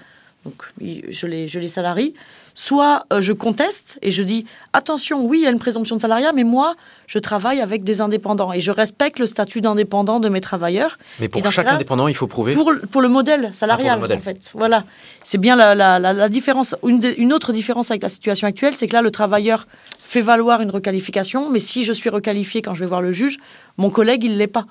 donc 0.47 0.63
je 1.11 1.27
les, 1.27 1.47
je 1.47 1.59
les 1.59 1.67
salarie. 1.67 2.13
Soit 2.59 3.05
euh, 3.13 3.21
je 3.21 3.33
conteste 3.33 3.99
et 4.01 4.09
je 4.09 4.23
dis 4.23 4.47
attention, 4.73 5.23
oui, 5.23 5.39
il 5.41 5.43
y 5.43 5.47
a 5.47 5.51
une 5.51 5.59
présomption 5.59 5.95
de 5.95 6.01
salariat, 6.01 6.31
mais 6.33 6.43
moi, 6.43 6.75
je 7.05 7.19
travaille 7.19 7.61
avec 7.61 7.83
des 7.83 8.01
indépendants 8.01 8.51
et 8.51 8.59
je 8.61 8.71
respecte 8.71 9.19
le 9.19 9.27
statut 9.27 9.61
d'indépendant 9.61 10.19
de 10.19 10.27
mes 10.27 10.41
travailleurs. 10.41 10.97
Mais 11.19 11.27
pour 11.29 11.51
chaque 11.51 11.67
indépendant, 11.67 12.07
il 12.07 12.15
faut 12.15 12.25
prouver. 12.25 12.53
Pour, 12.55 12.71
pour 12.89 13.01
le 13.01 13.09
modèle 13.09 13.53
salarial, 13.53 13.91
Ah, 13.91 13.95
le 13.97 14.01
modèle. 14.01 14.17
en 14.17 14.21
fait. 14.21 14.51
Voilà. 14.55 14.85
C'est 15.23 15.37
bien 15.37 15.55
la, 15.55 15.75
la, 15.75 15.99
la, 15.99 16.13
la 16.13 16.29
différence. 16.29 16.75
Une, 16.83 16.99
une 17.17 17.31
autre 17.31 17.53
différence 17.53 17.91
avec 17.91 18.01
la 18.01 18.09
situation 18.09 18.47
actuelle, 18.47 18.73
c'est 18.73 18.87
que 18.87 18.93
là, 18.93 19.03
le 19.03 19.11
travailleur 19.11 19.67
fait 19.99 20.21
valoir 20.21 20.61
une 20.61 20.71
requalification, 20.71 21.51
mais 21.51 21.59
si 21.59 21.83
je 21.83 21.93
suis 21.93 22.09
requalifié 22.09 22.63
quand 22.63 22.73
je 22.73 22.79
vais 22.79 22.87
voir 22.87 23.01
le 23.03 23.11
juge, 23.11 23.37
mon 23.77 23.91
collègue, 23.91 24.23
il 24.23 24.37
l'est 24.37 24.47
pas. 24.47 24.65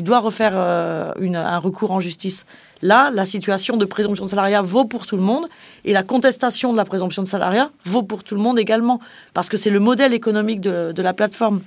Il 0.00 0.04
doit 0.04 0.20
refaire 0.20 0.52
euh, 0.54 1.12
un 1.20 1.58
recours 1.58 1.90
en 1.90 2.00
justice. 2.00 2.46
Là, 2.80 3.10
la 3.12 3.26
situation 3.26 3.76
de 3.76 3.84
présomption 3.84 4.24
de 4.24 4.30
salariat 4.30 4.62
vaut 4.62 4.86
pour 4.86 5.06
tout 5.06 5.16
le 5.16 5.22
monde 5.22 5.44
et 5.84 5.92
la 5.92 6.02
contestation 6.02 6.72
de 6.72 6.78
la 6.78 6.86
présomption 6.86 7.22
de 7.22 7.28
salariat 7.28 7.70
vaut 7.84 8.02
pour 8.02 8.24
tout 8.24 8.34
le 8.34 8.40
monde 8.40 8.58
également 8.58 8.98
parce 9.34 9.50
que 9.50 9.58
c'est 9.58 9.68
le 9.68 9.78
modèle 9.78 10.14
économique 10.14 10.62
de, 10.62 11.02
la 11.02 11.12
plateforme. 11.12 11.60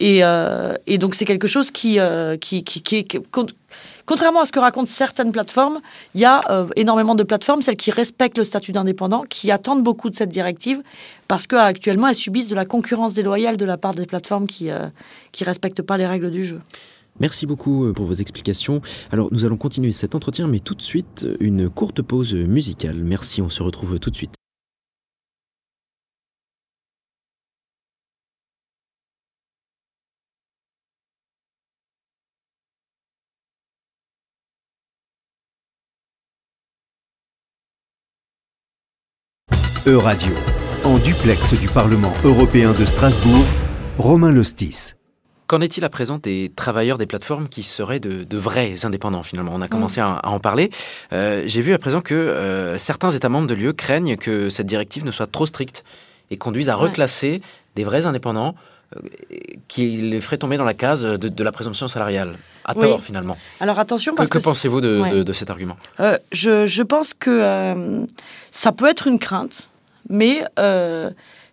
Et, 0.00 0.24
euh, 0.24 0.74
et 0.88 0.98
donc, 0.98 1.14
c'est 1.14 1.26
quelque 1.26 1.46
chose 1.46 1.70
qui, 1.70 2.00
euh, 2.00 2.36
Contrairement 4.04 4.40
à 4.40 4.46
ce 4.46 4.50
que 4.52 4.58
racontent 4.58 4.86
certaines 4.86 5.30
plateformes, 5.30 5.80
il 6.16 6.20
y 6.20 6.24
a 6.24 6.40
énormément 6.74 7.14
de 7.14 7.22
plateformes, 7.22 7.62
celles 7.62 7.76
qui 7.76 7.92
respectent 7.92 8.38
le 8.38 8.44
statut 8.44 8.72
d'indépendant, 8.72 9.24
qui 9.28 9.52
attendent 9.52 9.84
beaucoup 9.84 10.10
de 10.10 10.16
cette 10.16 10.28
directive, 10.28 10.80
parce 11.26 11.46
qu'actuellement, 11.46 12.08
elles 12.08 12.14
subissent 12.14 12.48
de 12.48 12.54
la 12.54 12.64
concurrence 12.64 13.14
déloyale 13.14 13.56
de 13.56 13.64
la 13.64 13.76
part 13.76 13.94
des 13.94 14.06
plateformes 14.06 14.46
qui 14.46 14.66
ne 14.66 15.44
respectent 15.44 15.82
pas 15.82 15.96
les 15.96 16.06
règles 16.06 16.30
du 16.30 16.44
jeu. 16.44 16.60
Merci 17.20 17.46
beaucoup 17.46 17.86
euh, 17.86 17.92
pour 17.92 18.06
vos 18.06 18.14
explications. 18.14 18.80
Alors 19.10 19.28
nous 19.32 19.44
allons 19.44 19.56
continuer 19.56 19.92
cet 19.92 20.14
entretien, 20.14 20.48
mais 20.48 20.60
tout 20.60 20.74
de 20.74 20.82
suite 20.82 21.24
euh, 21.24 21.36
une 21.40 21.70
courte 21.70 22.02
pause 22.02 22.34
musicale. 22.34 23.02
Merci, 23.02 23.42
on 23.42 23.50
se 23.50 23.62
retrouve 23.62 23.98
tout 23.98 24.10
de 24.10 24.16
suite. 24.16 24.34
E-Radio, 39.86 40.32
en 40.82 40.98
duplex 40.98 41.54
du 41.60 41.68
Parlement 41.68 42.12
européen 42.24 42.72
de 42.72 42.84
Strasbourg, 42.84 43.44
Romain 43.98 44.32
Lostis. 44.32 44.95
Qu'en 45.46 45.60
est-il 45.60 45.84
à 45.84 45.88
présent 45.88 46.18
des 46.18 46.50
travailleurs 46.56 46.98
des 46.98 47.06
plateformes 47.06 47.48
qui 47.48 47.62
seraient 47.62 48.00
de, 48.00 48.24
de 48.24 48.36
vrais 48.38 48.84
indépendants 48.84 49.22
finalement? 49.22 49.52
On 49.54 49.62
a 49.62 49.68
commencé 49.68 50.00
à, 50.00 50.08
à 50.14 50.28
en 50.30 50.40
parler. 50.40 50.70
Euh, 51.12 51.44
J'ai 51.46 51.60
vu 51.60 51.72
à 51.72 51.78
présent 51.78 52.00
que 52.00 52.14
euh, 52.14 52.78
certains 52.78 53.10
États 53.10 53.28
membres 53.28 53.46
de 53.46 53.54
l'UE 53.54 53.72
craignent 53.72 54.16
que 54.16 54.48
cette 54.48 54.66
directive 54.66 55.04
ne 55.04 55.12
soit 55.12 55.30
trop 55.30 55.46
stricte 55.46 55.84
et 56.30 56.36
conduise 56.36 56.68
à 56.68 56.76
Ouais. 56.76 56.84
reclasser 56.88 57.42
des 57.76 57.84
vrais 57.84 58.06
indépendants 58.06 58.54
qui 59.68 59.96
les 59.96 60.20
ferait 60.20 60.38
tomber 60.38 60.56
dans 60.56 60.64
la 60.64 60.74
case 60.74 61.02
de, 61.02 61.44
la 61.44 61.52
présomption 61.52 61.88
salariale. 61.88 62.36
À 62.64 62.74
tort, 62.74 63.02
finalement. 63.02 63.36
Alors 63.60 63.78
attention, 63.78 64.14
parce 64.14 64.28
que. 64.28 64.38
Que 64.38 64.42
pensez-vous 64.42 64.80
de, 64.80 65.32
cet 65.32 65.50
argument? 65.50 65.76
Je, 66.32 66.66
je, 66.66 66.82
pense 66.82 67.12
que 67.12 68.06
ça 68.52 68.72
peut 68.72 68.86
être 68.88 69.06
une 69.08 69.18
crainte, 69.18 69.70
mais 70.08 70.44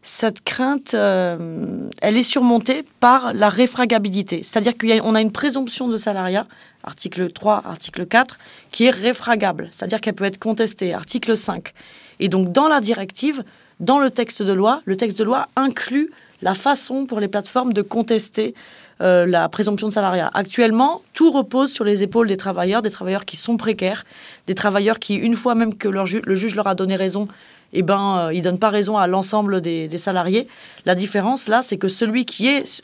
cette 0.03 0.43
crainte, 0.43 0.93
euh, 0.93 1.89
elle 2.01 2.17
est 2.17 2.23
surmontée 2.23 2.83
par 2.99 3.33
la 3.33 3.47
réfragabilité. 3.47 4.43
C'est-à-dire 4.43 4.77
qu'on 4.77 5.15
a, 5.15 5.21
une 5.21 5.31
présomption 5.31 5.87
de 5.87 5.95
salariat, 5.95 6.45
article 6.83 7.31
3, 7.31 7.63
article 7.65 8.05
4, 8.05 8.37
qui 8.69 8.85
est 8.85 8.91
réfragable. 8.91 9.69
C'est-à-dire 9.71 10.01
qu'elle 10.01 10.13
peut 10.13 10.25
être 10.25 10.39
contestée, 10.39 10.93
article 10.93 11.37
5. 11.37 11.73
Et 12.19 12.27
donc, 12.27 12.51
dans 12.51 12.67
la 12.67 12.81
directive, 12.81 13.43
dans 13.79 13.99
le 13.99 14.09
texte 14.09 14.43
de 14.43 14.51
loi, 14.51 14.81
le 14.83 14.97
texte 14.97 15.17
de 15.17 15.23
loi 15.23 15.47
inclut 15.55 16.11
la 16.41 16.53
façon 16.53 17.05
pour 17.05 17.21
les 17.21 17.29
plateformes 17.29 17.71
de 17.71 17.81
contester 17.81 18.53
euh, 19.01 19.25
la 19.25 19.47
présomption 19.47 19.87
de 19.87 19.93
salariat. 19.93 20.29
Actuellement, 20.33 21.01
tout 21.13 21.31
repose 21.31 21.71
sur 21.71 21.85
les 21.85 22.03
épaules 22.03 22.27
des 22.27 22.37
travailleurs, 22.37 22.81
des 22.81 22.91
travailleurs 22.91 23.23
qui 23.23 23.37
sont 23.37 23.55
précaires, 23.55 24.05
des 24.47 24.53
travailleurs 24.53 24.99
qui, 24.99 25.15
une 25.15 25.35
fois 25.35 25.55
même 25.55 25.75
que 25.75 25.87
le 25.87 26.35
juge 26.35 26.55
leur 26.55 26.67
a 26.67 26.75
donné 26.75 26.97
raison, 26.97 27.29
eh 27.73 27.81
ben, 27.81 28.27
euh, 28.27 28.33
il 28.33 28.41
donne 28.41 28.59
pas 28.59 28.69
raison 28.69 28.97
à 28.97 29.07
l'ensemble 29.07 29.61
des, 29.61 29.89
salariés. 29.97 30.47
La 30.85 30.95
différence 30.95 31.47
là, 31.47 31.61
c'est 31.61 31.77
que 31.77 31.87
celui 31.87 32.25
qui 32.25 32.47
est 32.47 32.83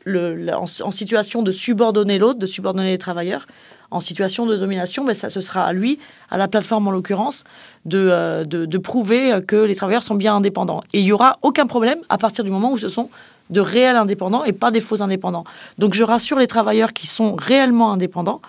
en, 0.54 0.92
situation 0.92 1.42
de 1.42 1.52
subordonner 1.52 2.18
l'autre, 2.18 2.40
de 2.40 2.48
subordonner 2.48 2.92
les 2.92 2.98
travailleurs, 2.98 3.48
en 3.92 4.00
situation 4.00 4.46
de 4.46 4.56
domination, 4.56 5.04
ben 5.04 5.14
ça, 5.14 5.30
ce 5.30 5.42
sera 5.42 5.64
à 5.64 5.74
lui, 5.74 6.00
à 6.30 6.38
la 6.38 6.48
plateforme 6.48 6.88
en 6.88 6.92
l'occurrence, 6.92 7.44
de, 7.86 7.98
euh, 8.12 8.44
de, 8.46 8.78
prouver 8.78 9.40
que 9.48 9.56
les 9.56 9.76
travailleurs 9.76 10.04
sont 10.04 10.16
bien 10.16 10.36
indépendants. 10.36 10.84
Et 10.94 11.00
il 11.00 11.06
y 11.06 11.12
aura 11.12 11.40
aucun 11.42 11.66
problème 11.66 12.00
à 12.10 12.18
partir 12.18 12.44
du 12.44 12.52
moment 12.52 12.72
où 12.72 12.78
ce 12.78 12.90
sont 12.90 13.10
de 13.50 13.62
réels 13.62 13.96
indépendants 13.96 14.44
et 14.44 14.54
pas 14.54 14.72
des 14.72 14.82
faux 14.82 15.02
indépendants. 15.02 15.44
Donc 15.78 15.94
je 15.94 16.04
rassure 16.04 16.38
les 16.38 16.48
travailleurs 16.48 16.94
qui 16.94 17.08
sont 17.08 17.36
réellement 17.36 17.92
indépendants. 17.92 18.42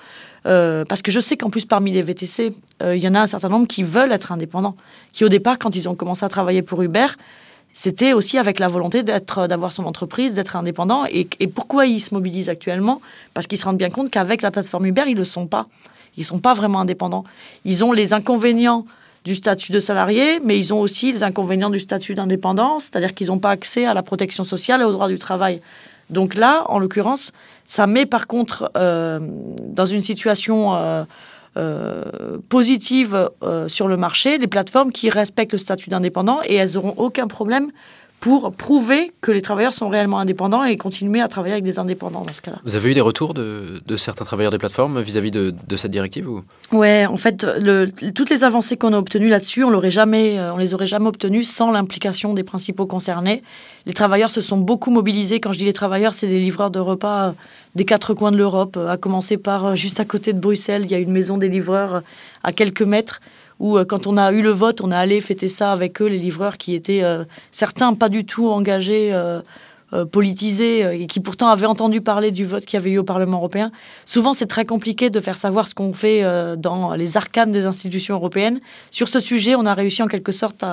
Euh, 0.46 0.84
parce 0.88 1.02
que 1.02 1.12
je 1.12 1.20
sais 1.20 1.36
qu'en 1.36 1.50
plus, 1.50 1.66
parmi 1.66 1.90
les 1.90 2.02
VTC, 2.02 2.52
euh, 2.82 2.96
il 2.96 3.02
y 3.02 3.08
en 3.08 3.14
a 3.14 3.20
un 3.20 3.26
certain 3.26 3.48
nombre 3.48 3.66
qui 3.66 3.82
veulent 3.82 4.12
être 4.12 4.32
indépendants. 4.32 4.76
Qui, 5.12 5.24
au 5.24 5.28
départ, 5.28 5.58
quand 5.58 5.74
ils 5.76 5.88
ont 5.88 5.94
commencé 5.94 6.24
à 6.24 6.28
travailler 6.28 6.62
pour 6.62 6.82
Uber, 6.82 7.06
c'était 7.72 8.12
aussi 8.12 8.38
avec 8.38 8.58
la 8.58 8.68
volonté 8.68 9.02
d'être, 9.02 9.46
d'avoir 9.46 9.70
son 9.70 9.84
entreprise, 9.84 10.34
d'être 10.34 10.56
indépendant. 10.56 11.04
Et, 11.10 11.26
pourquoi 11.46 11.86
ils 11.86 12.00
se 12.00 12.14
mobilisent 12.14 12.48
actuellement? 12.48 13.00
Parce 13.34 13.46
qu'ils 13.46 13.58
se 13.58 13.64
rendent 13.64 13.78
bien 13.78 13.90
compte 13.90 14.10
qu'avec 14.10 14.42
la 14.42 14.50
plateforme 14.50 14.86
Uber, 14.86 15.04
ils 15.06 15.14
ne 15.14 15.18
le 15.18 15.24
sont 15.24 15.46
pas. 15.46 15.66
Ils 16.16 16.20
ne 16.20 16.26
sont 16.26 16.40
pas 16.40 16.54
vraiment 16.54 16.80
indépendants. 16.80 17.24
Ils 17.64 17.84
ont 17.84 17.92
les 17.92 18.12
inconvénients 18.12 18.86
du 19.24 19.34
statut 19.34 19.70
de 19.70 19.80
salarié, 19.80 20.40
mais 20.42 20.58
ils 20.58 20.72
ont 20.72 20.80
aussi 20.80 21.12
les 21.12 21.22
inconvénients 21.22 21.70
du 21.70 21.78
statut 21.78 22.14
d'indépendant, 22.14 22.78
c'est-à-dire 22.78 23.14
qu'ils 23.14 23.28
n'ont 23.28 23.38
pas 23.38 23.50
accès 23.50 23.84
à 23.84 23.94
la 23.94 24.02
protection 24.02 24.44
sociale 24.44 24.80
et 24.80 24.84
aux 24.84 24.92
droits 24.92 25.08
du 25.08 25.18
travail. 25.18 25.60
Donc 26.08 26.34
là, 26.34 26.64
en 26.68 26.78
l'occurrence, 26.78 27.30
ça 27.70 27.86
met 27.86 28.04
par 28.04 28.26
contre 28.26 28.72
euh, 28.76 29.20
dans 29.22 29.86
une 29.86 30.00
situation 30.00 30.74
euh, 30.74 31.04
euh, 31.56 32.38
positive 32.48 33.30
sur 33.68 33.86
le 33.86 33.96
marché 33.96 34.38
les 34.38 34.48
plateformes 34.48 34.90
qui 34.90 35.08
respectent 35.08 35.52
le 35.52 35.58
statut 35.58 35.88
d'indépendant 35.88 36.40
et 36.44 36.56
elles 36.56 36.72
n'auront 36.72 36.94
aucun 36.96 37.28
problème 37.28 37.70
pour 38.20 38.52
prouver 38.52 39.12
que 39.22 39.32
les 39.32 39.40
travailleurs 39.40 39.72
sont 39.72 39.88
réellement 39.88 40.18
indépendants 40.18 40.62
et 40.62 40.76
continuer 40.76 41.20
à 41.20 41.28
travailler 41.28 41.54
avec 41.54 41.64
des 41.64 41.78
indépendants 41.78 42.20
dans 42.20 42.32
ce 42.32 42.42
cas-là. 42.42 42.58
Vous 42.64 42.76
avez 42.76 42.90
eu 42.90 42.94
des 42.94 43.00
retours 43.00 43.32
de, 43.32 43.80
certains 43.96 44.26
travailleurs 44.26 44.52
des 44.52 44.58
plateformes 44.58 45.00
vis-à-vis 45.00 45.30
de, 45.30 45.54
cette 45.76 45.90
directive 45.90 46.28
ou? 46.28 46.42
Ouais, 46.72 47.06
en 47.06 47.16
fait, 47.16 47.44
le, 47.44 47.90
toutes 48.14 48.28
les 48.30 48.44
avancées 48.44 48.76
qu'on 48.76 48.92
a 48.92 48.98
obtenues 48.98 49.30
là-dessus, 49.30 49.64
on 49.64 49.70
l'aurait 49.70 49.90
jamais, 49.90 50.38
on 50.38 50.58
les 50.58 50.74
aurait 50.74 50.86
jamais 50.86 51.06
obtenues 51.06 51.42
sans 51.42 51.70
l'implication 51.70 52.34
des 52.34 52.44
principaux 52.44 52.86
concernés. 52.86 53.42
Les 53.86 53.94
travailleurs 53.94 54.30
se 54.30 54.42
sont 54.42 54.58
beaucoup 54.58 54.90
mobilisés. 54.90 55.40
Quand 55.40 55.52
je 55.52 55.58
dis 55.58 55.64
les 55.64 55.72
travailleurs, 55.72 56.12
c'est 56.12 56.28
des 56.28 56.38
livreurs 56.38 56.70
de 56.70 56.78
repas 56.78 57.34
des 57.74 57.84
quatre 57.84 58.14
coins 58.14 58.32
de 58.32 58.36
l'Europe, 58.36 58.76
à 58.76 58.96
commencer 58.96 59.36
par 59.36 59.66
euh, 59.66 59.74
juste 59.74 60.00
à 60.00 60.04
côté 60.04 60.32
de 60.32 60.40
Bruxelles, 60.40 60.82
il 60.84 60.90
y 60.90 60.94
a 60.94 60.98
une 60.98 61.12
maison 61.12 61.38
des 61.38 61.48
livreurs 61.48 61.96
euh, 61.96 62.00
à 62.42 62.52
quelques 62.52 62.82
mètres 62.82 63.20
où 63.60 63.78
euh, 63.78 63.84
quand 63.84 64.06
on 64.06 64.16
a 64.16 64.32
eu 64.32 64.42
le 64.42 64.50
vote, 64.50 64.80
on 64.82 64.90
a 64.90 64.98
allé 64.98 65.20
fêter 65.20 65.46
ça 65.46 65.70
avec 65.70 66.02
eux, 66.02 66.06
les 66.06 66.18
livreurs 66.18 66.56
qui 66.56 66.74
étaient 66.74 67.02
certains 67.52 67.94
pas 67.94 68.08
du 68.08 68.24
tout 68.24 68.48
engagés, 68.48 69.14
politisés, 70.10 71.02
et 71.02 71.06
qui 71.06 71.20
pourtant 71.20 71.48
avaient 71.48 71.66
entendu 71.66 72.00
parler 72.00 72.30
du 72.30 72.44
vote 72.44 72.64
qu'il 72.64 72.74
y 72.74 72.80
avait 72.80 72.90
eu 72.90 72.98
au 72.98 73.04
Parlement 73.04 73.38
européen. 73.38 73.70
Souvent, 74.06 74.32
c'est 74.32 74.46
très 74.46 74.64
compliqué 74.64 75.10
de 75.10 75.20
faire 75.20 75.36
savoir 75.36 75.66
ce 75.66 75.74
qu'on 75.74 75.92
fait 75.92 76.24
dans 76.56 76.94
les 76.94 77.16
arcanes 77.16 77.52
des 77.52 77.66
institutions 77.66 78.14
européennes. 78.14 78.60
Sur 78.90 79.08
ce 79.08 79.20
sujet, 79.20 79.54
on 79.54 79.66
a 79.66 79.74
réussi 79.74 80.02
en 80.02 80.08
quelque 80.08 80.32
sorte 80.32 80.64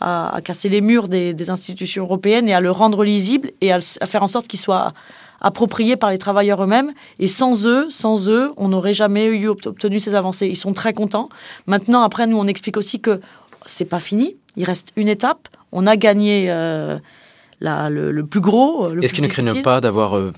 à, 0.00 0.40
casser 0.44 0.68
les 0.68 0.80
murs 0.80 1.08
des, 1.08 1.50
institutions 1.50 2.04
européennes 2.04 2.48
et 2.48 2.54
à 2.54 2.60
le 2.60 2.70
rendre 2.70 3.04
lisible 3.04 3.50
et 3.60 3.72
à, 3.72 3.78
à 4.00 4.06
faire 4.06 4.22
en 4.22 4.28
sorte 4.28 4.46
qu'il 4.46 4.60
soit 4.60 4.94
appropriés 5.40 5.96
par 5.96 6.10
les 6.10 6.18
travailleurs 6.18 6.62
eux-mêmes. 6.62 6.92
Et 7.18 7.26
sans 7.26 7.66
eux, 7.66 7.88
sans 7.90 8.28
eux, 8.28 8.52
on 8.56 8.68
n'aurait 8.68 8.94
jamais 8.94 9.26
eu 9.26 9.48
obtenu 9.48 10.00
ces 10.00 10.14
avancées. 10.14 10.46
Ils 10.46 10.56
sont 10.56 10.72
très 10.72 10.92
contents. 10.92 11.28
Maintenant, 11.66 12.02
après, 12.02 12.26
nous, 12.26 12.38
on 12.38 12.46
explique 12.46 12.76
aussi 12.76 13.00
que 13.00 13.20
c'est 13.66 13.84
pas 13.84 14.00
fini. 14.00 14.36
Il 14.56 14.64
reste 14.64 14.92
une 14.96 15.08
étape. 15.08 15.48
On 15.72 15.86
a 15.86 15.96
gagné. 15.96 16.50
Euh, 16.50 16.98
le, 17.60 18.22
plus 18.22 18.40
gros. 18.40 18.90
Est-ce 19.00 19.14
qu'ils 19.14 19.24
ne 19.24 19.28
craignent 19.28 19.62
pas 19.62 19.80
d'avoir 19.80 20.16
euh, 20.16 20.32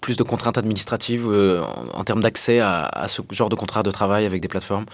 plus 0.00 0.16
de 0.16 0.22
contraintes 0.22 0.58
administratives 0.58 1.26
euh, 1.28 1.62
en, 1.94 2.04
termes 2.04 2.22
d'accès 2.22 2.60
à, 2.60 3.06
ce 3.08 3.22
genre 3.30 3.48
de 3.48 3.54
contrat 3.54 3.82
de 3.82 3.90
travail 3.90 4.26
avec 4.26 4.42
des 4.42 4.48
plateformes? 4.48 4.86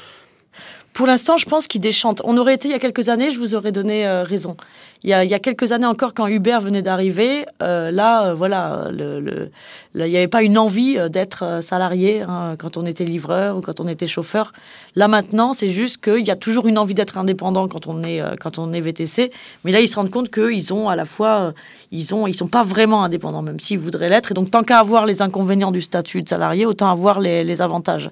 Pour 0.93 1.07
l'instant, 1.07 1.39
je 1.39 1.47
pense 1.47 1.67
qu'ils 1.67 1.81
déchantent. 1.81 2.21
On 2.25 2.37
aurait 2.37 2.55
été 2.55 2.69
il 2.69 2.73
y 2.73 2.75
a 2.75 2.79
quelques 2.79 3.09
années, 3.09 3.31
je 3.31 3.39
vous 3.39 3.55
aurais 3.55 3.73
donné 3.73 4.07
euh, 4.07 4.25
raison. 4.25 4.57
Il 5.05 5.11
y, 5.11 5.15
a, 5.15 5.25
il 5.25 5.31
y, 5.31 5.35
a, 5.35 5.41
quelques 5.41 5.73
années 5.73 5.87
encore, 5.87 6.15
quand 6.15 6.29
Uber 6.29 6.59
venait 6.61 6.83
d'arriver, 6.83 7.47
euh, 7.61 7.91
là, 7.91 8.27
euh, 8.27 8.35
voilà, 8.35 8.89
le, 8.93 9.21
le, 9.21 9.51
il 9.97 10.05
n'y 10.05 10.17
avait 10.17 10.29
pas 10.29 10.43
une 10.45 10.57
envie 10.57 10.97
d'être 11.11 11.61
salarié 11.61 12.23
hein, 12.23 12.55
quand 12.57 12.77
on 12.77 12.87
était 12.87 13.05
livreur 13.05 13.57
ou 13.57 13.61
quand 13.63 13.81
on 13.81 13.89
était 13.89 14.07
chauffeur. 14.07 14.53
Là 14.95 15.09
maintenant, 15.09 15.55
c'est 15.55 15.71
juste 15.71 15.97
qu'il 16.05 16.25
y 16.25 16.31
a 16.31 16.37
toujours 16.37 16.69
une 16.69 16.79
envie 16.79 16.95
d'être 16.95 17.19
indépendant 17.19 17.67
quand 17.67 17.89
on 17.89 18.05
est 18.05 18.23
quand 18.41 18.59
on 18.59 18.73
est 18.73 18.81
VTC. 18.81 19.33
Mais 19.65 19.73
là, 19.73 19.81
ils 19.81 19.89
se 19.89 19.97
rendent 19.97 20.11
compte 20.11 20.31
qu'ils 20.31 20.73
ont 20.73 20.89
à 20.89 20.95
la 20.95 21.05
fois, 21.05 21.53
ils 21.91 22.15
ont, 22.15 22.27
ils 22.29 22.35
sont 22.35 22.47
pas 22.47 22.63
vraiment 22.63 23.03
indépendants, 23.03 23.43
même 23.43 23.59
s'ils 23.59 23.81
voudraient 23.81 24.09
l'être. 24.09 24.31
Et 24.31 24.35
donc, 24.35 24.51
tant 24.53 24.63
qu'à 24.63 24.79
avoir 24.79 25.05
les 25.05 25.21
inconvénients 25.21 25.73
du 25.73 25.81
statut 25.81 26.23
de 26.23 26.29
salarié, 26.29 26.65
autant 26.65 26.91
avoir 26.91 27.19
les, 27.19 27.43
les 27.43 27.61
avantages. 27.61 28.09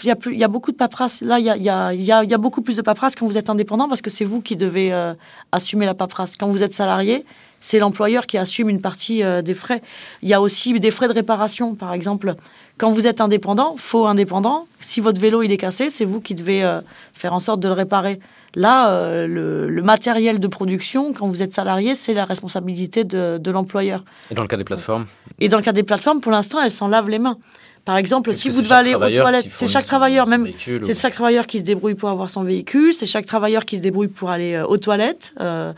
Il 0.00 0.06
y, 0.06 0.10
a 0.10 0.16
plus, 0.16 0.32
il 0.32 0.40
y 0.40 0.44
a 0.44 0.48
beaucoup 0.48 0.72
de 0.72 0.76
paperasse. 0.76 1.20
Là, 1.20 1.38
il 1.38 1.44
y 1.44 1.50
a, 1.50 1.56
il 1.56 1.62
y, 1.62 1.68
a, 1.68 1.92
il 2.24 2.30
y 2.30 2.34
a 2.34 2.38
beaucoup 2.38 2.62
plus 2.62 2.76
de 2.76 2.82
paperasse 2.82 3.14
quand 3.14 3.26
vous 3.26 3.36
êtes 3.36 3.50
indépendant 3.50 3.88
parce 3.88 4.00
que 4.00 4.08
c'est 4.08 4.24
vous 4.24 4.40
qui 4.40 4.56
devez 4.56 4.90
euh, 4.90 5.12
assumer 5.52 5.84
la 5.84 5.92
paperasse. 5.94 6.34
Quand 6.36 6.48
vous 6.48 6.62
êtes 6.62 6.72
salarié, 6.72 7.26
c'est 7.60 7.78
l'employeur 7.78 8.26
qui 8.26 8.38
assume 8.38 8.70
une 8.70 8.80
partie 8.80 9.22
euh, 9.22 9.42
des 9.42 9.52
frais. 9.52 9.82
Il 10.22 10.30
y 10.30 10.34
a 10.34 10.40
aussi 10.40 10.72
des 10.80 10.90
frais 10.90 11.08
de 11.08 11.12
réparation, 11.12 11.74
par 11.74 11.92
exemple. 11.92 12.34
Quand 12.78 12.90
vous 12.90 13.06
êtes 13.06 13.20
indépendant, 13.20 13.76
faux 13.76 14.06
indépendant, 14.06 14.66
si 14.80 15.00
votre 15.02 15.20
vélo 15.20 15.42
il 15.42 15.52
est 15.52 15.58
cassé, 15.58 15.90
c'est 15.90 16.06
vous 16.06 16.22
qui 16.22 16.34
devez 16.34 16.64
euh, 16.64 16.80
faire 17.12 17.34
en 17.34 17.40
sorte 17.40 17.60
de 17.60 17.68
le 17.68 17.74
réparer. 17.74 18.18
Là, 18.54 19.26
le, 19.26 19.70
le, 19.70 19.82
matériel 19.82 20.38
de 20.38 20.46
production, 20.46 21.14
quand 21.14 21.26
vous 21.26 21.42
êtes 21.42 21.54
salarié, 21.54 21.94
c'est 21.94 22.12
la 22.12 22.26
responsabilité 22.26 23.02
de, 23.02 23.38
de 23.38 23.50
l'employeur. 23.50 24.04
Et 24.30 24.34
dans 24.34 24.42
le 24.42 24.48
cas 24.48 24.58
des 24.58 24.64
plateformes? 24.64 25.06
Et 25.38 25.48
dans 25.48 25.56
le 25.56 25.62
cas 25.62 25.72
des 25.72 25.82
plateformes, 25.82 26.20
pour 26.20 26.32
l'instant, 26.32 26.60
elles 26.60 26.70
s'en 26.70 26.88
lavent 26.88 27.08
les 27.08 27.18
mains. 27.18 27.38
Par 27.84 27.96
exemple, 27.96 28.32
si 28.32 28.48
vous 28.48 28.62
devez 28.62 28.74
aller 28.74 28.94
aux 28.94 29.10
toilettes, 29.10 29.48
c'est 29.48 29.66
chaque 29.66 29.86
travailleur, 29.86 30.28
même, 30.28 30.48
c'est 30.56 30.98
chaque 30.98 31.14
travailleur 31.14 31.46
qui 31.46 31.58
se 31.58 31.64
débrouille 31.64 31.94
pour 31.94 32.10
avoir 32.10 32.30
son 32.30 32.44
véhicule, 32.44 32.92
c'est 32.92 33.06
chaque 33.06 33.26
travailleur 33.26 33.64
qui 33.64 33.76
se 33.76 33.82
débrouille 33.82 34.08
pour 34.08 34.30
aller 34.30 34.54
euh, 34.54 34.64
aux 34.66 34.78
toilettes. 34.78 35.34
Euh, 35.40 35.72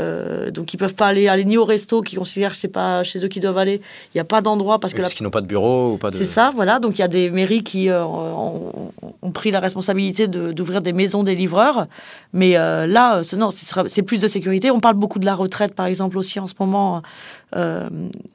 euh, 0.00 0.50
donc 0.50 0.74
ils 0.74 0.76
peuvent 0.76 0.94
pas 0.94 1.08
aller, 1.08 1.28
aller 1.28 1.44
ni 1.44 1.56
au 1.56 1.64
resto, 1.64 2.02
qui 2.02 2.16
considèrent, 2.16 2.54
sais 2.54 2.68
pas, 2.68 3.02
chez 3.02 3.24
eux 3.24 3.28
qui 3.28 3.40
doivent 3.40 3.58
aller. 3.58 3.80
Il 4.14 4.16
n'y 4.16 4.20
a 4.20 4.24
pas 4.24 4.40
d'endroit 4.40 4.78
parce 4.78 4.92
que 4.94 5.00
parce 5.00 5.14
qu'ils 5.14 5.24
n'ont 5.24 5.30
pas 5.30 5.40
de 5.40 5.46
bureau 5.46 5.92
ou 5.92 5.96
pas 5.96 6.10
de. 6.10 6.16
C'est 6.16 6.24
ça, 6.24 6.50
voilà. 6.54 6.78
Donc 6.78 6.98
il 6.98 7.00
y 7.00 7.04
a 7.04 7.08
des 7.08 7.30
mairies 7.30 7.64
qui 7.64 7.88
ont, 7.90 8.92
pris 9.32 9.50
la 9.50 9.60
responsabilité 9.60 10.26
d'ouvrir 10.26 10.80
des 10.82 10.92
maisons 10.92 11.22
des 11.22 11.34
livreurs, 11.34 11.86
mais 12.32 12.54
là, 12.54 13.22
non, 13.36 13.50
c'est 13.50 14.02
plus 14.02 14.20
de 14.20 14.28
sécurité. 14.28 14.70
On 14.70 14.80
parle 14.80 14.96
beaucoup 14.96 15.18
de 15.18 15.26
la 15.26 15.34
retraite, 15.34 15.74
par 15.74 15.86
exemple 15.86 16.18
aussi 16.18 16.40
en 16.40 16.46
ce 16.46 16.54
moment. 16.58 17.02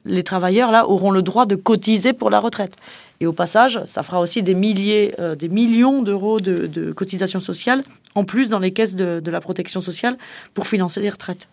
les 0.04 0.22
travailleurs 0.22 0.70
là 0.70 0.88
auront 0.88 1.10
le 1.10 1.22
droit 1.22 1.46
de 1.46 1.56
cotiser 1.56 2.12
pour 2.12 2.30
la 2.30 2.40
retraite. 2.40 2.76
Et 3.20 3.26
au 3.26 3.32
passage, 3.32 3.80
ça 3.86 4.02
fera 4.02 4.20
aussi 4.20 4.42
des 4.42 4.54
milliers, 4.54 5.14
euh, 5.18 5.34
des 5.34 5.48
millions 5.48 6.02
d'euros 6.02 6.40
de, 6.40 6.92
cotisations 6.92 7.40
sociales 7.40 7.82
en 8.14 8.24
plus 8.24 8.48
dans 8.48 8.58
les 8.58 8.72
caisses 8.72 8.94
de, 8.94 9.30
la 9.30 9.40
protection 9.40 9.80
sociale 9.80 10.16
pour 10.54 10.66
financer 10.66 11.00
les 11.00 11.10
retraites. 11.10 11.48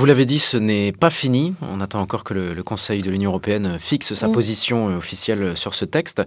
Vous 0.00 0.06
l'avez 0.06 0.24
dit, 0.24 0.38
ce 0.38 0.56
n'est 0.56 0.92
pas 0.92 1.10
fini. 1.10 1.52
On 1.60 1.78
attend 1.82 2.00
encore 2.00 2.24
que 2.24 2.32
le, 2.32 2.62
Conseil 2.62 3.02
de 3.02 3.10
l'Union 3.10 3.32
européenne 3.32 3.76
fixe 3.78 4.14
sa 4.14 4.28
mm. 4.28 4.32
position 4.32 4.88
euh, 4.88 4.96
officielle 4.96 5.54
sur 5.58 5.74
ce 5.74 5.84
texte. 5.84 6.22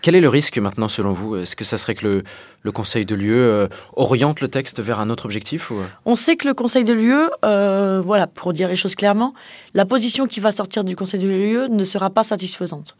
Quel 0.00 0.14
est 0.14 0.20
le 0.22 0.30
risque 0.30 0.56
maintenant 0.56 0.88
selon 0.88 1.12
vous? 1.12 1.36
Est-ce 1.36 1.54
que 1.54 1.62
ça 1.62 1.76
serait 1.76 1.94
que 1.94 2.22
le, 2.62 2.72
Conseil 2.72 3.04
de 3.04 3.14
l'UE 3.14 3.34
euh, 3.34 3.68
oriente 3.96 4.40
le 4.40 4.48
texte 4.48 4.80
vers 4.80 4.98
un 4.98 5.10
autre 5.10 5.26
objectif 5.26 5.70
ou... 5.70 5.74
On 6.06 6.14
sait 6.14 6.36
que 6.36 6.48
le 6.48 6.54
Conseil 6.54 6.84
de 6.84 6.94
l'UE, 6.94 7.28
voilà, 7.42 8.26
pour 8.28 8.54
dire 8.54 8.68
les 8.68 8.76
choses 8.76 8.94
clairement, 8.94 9.34
la 9.74 9.84
position 9.84 10.26
qui 10.26 10.40
va 10.40 10.50
sortir 10.50 10.82
du 10.82 10.96
Conseil 10.96 11.20
de 11.20 11.28
l'UE 11.28 11.68
ne 11.68 11.84
sera 11.84 12.08
pas 12.08 12.24
satisfaisante. 12.24 12.96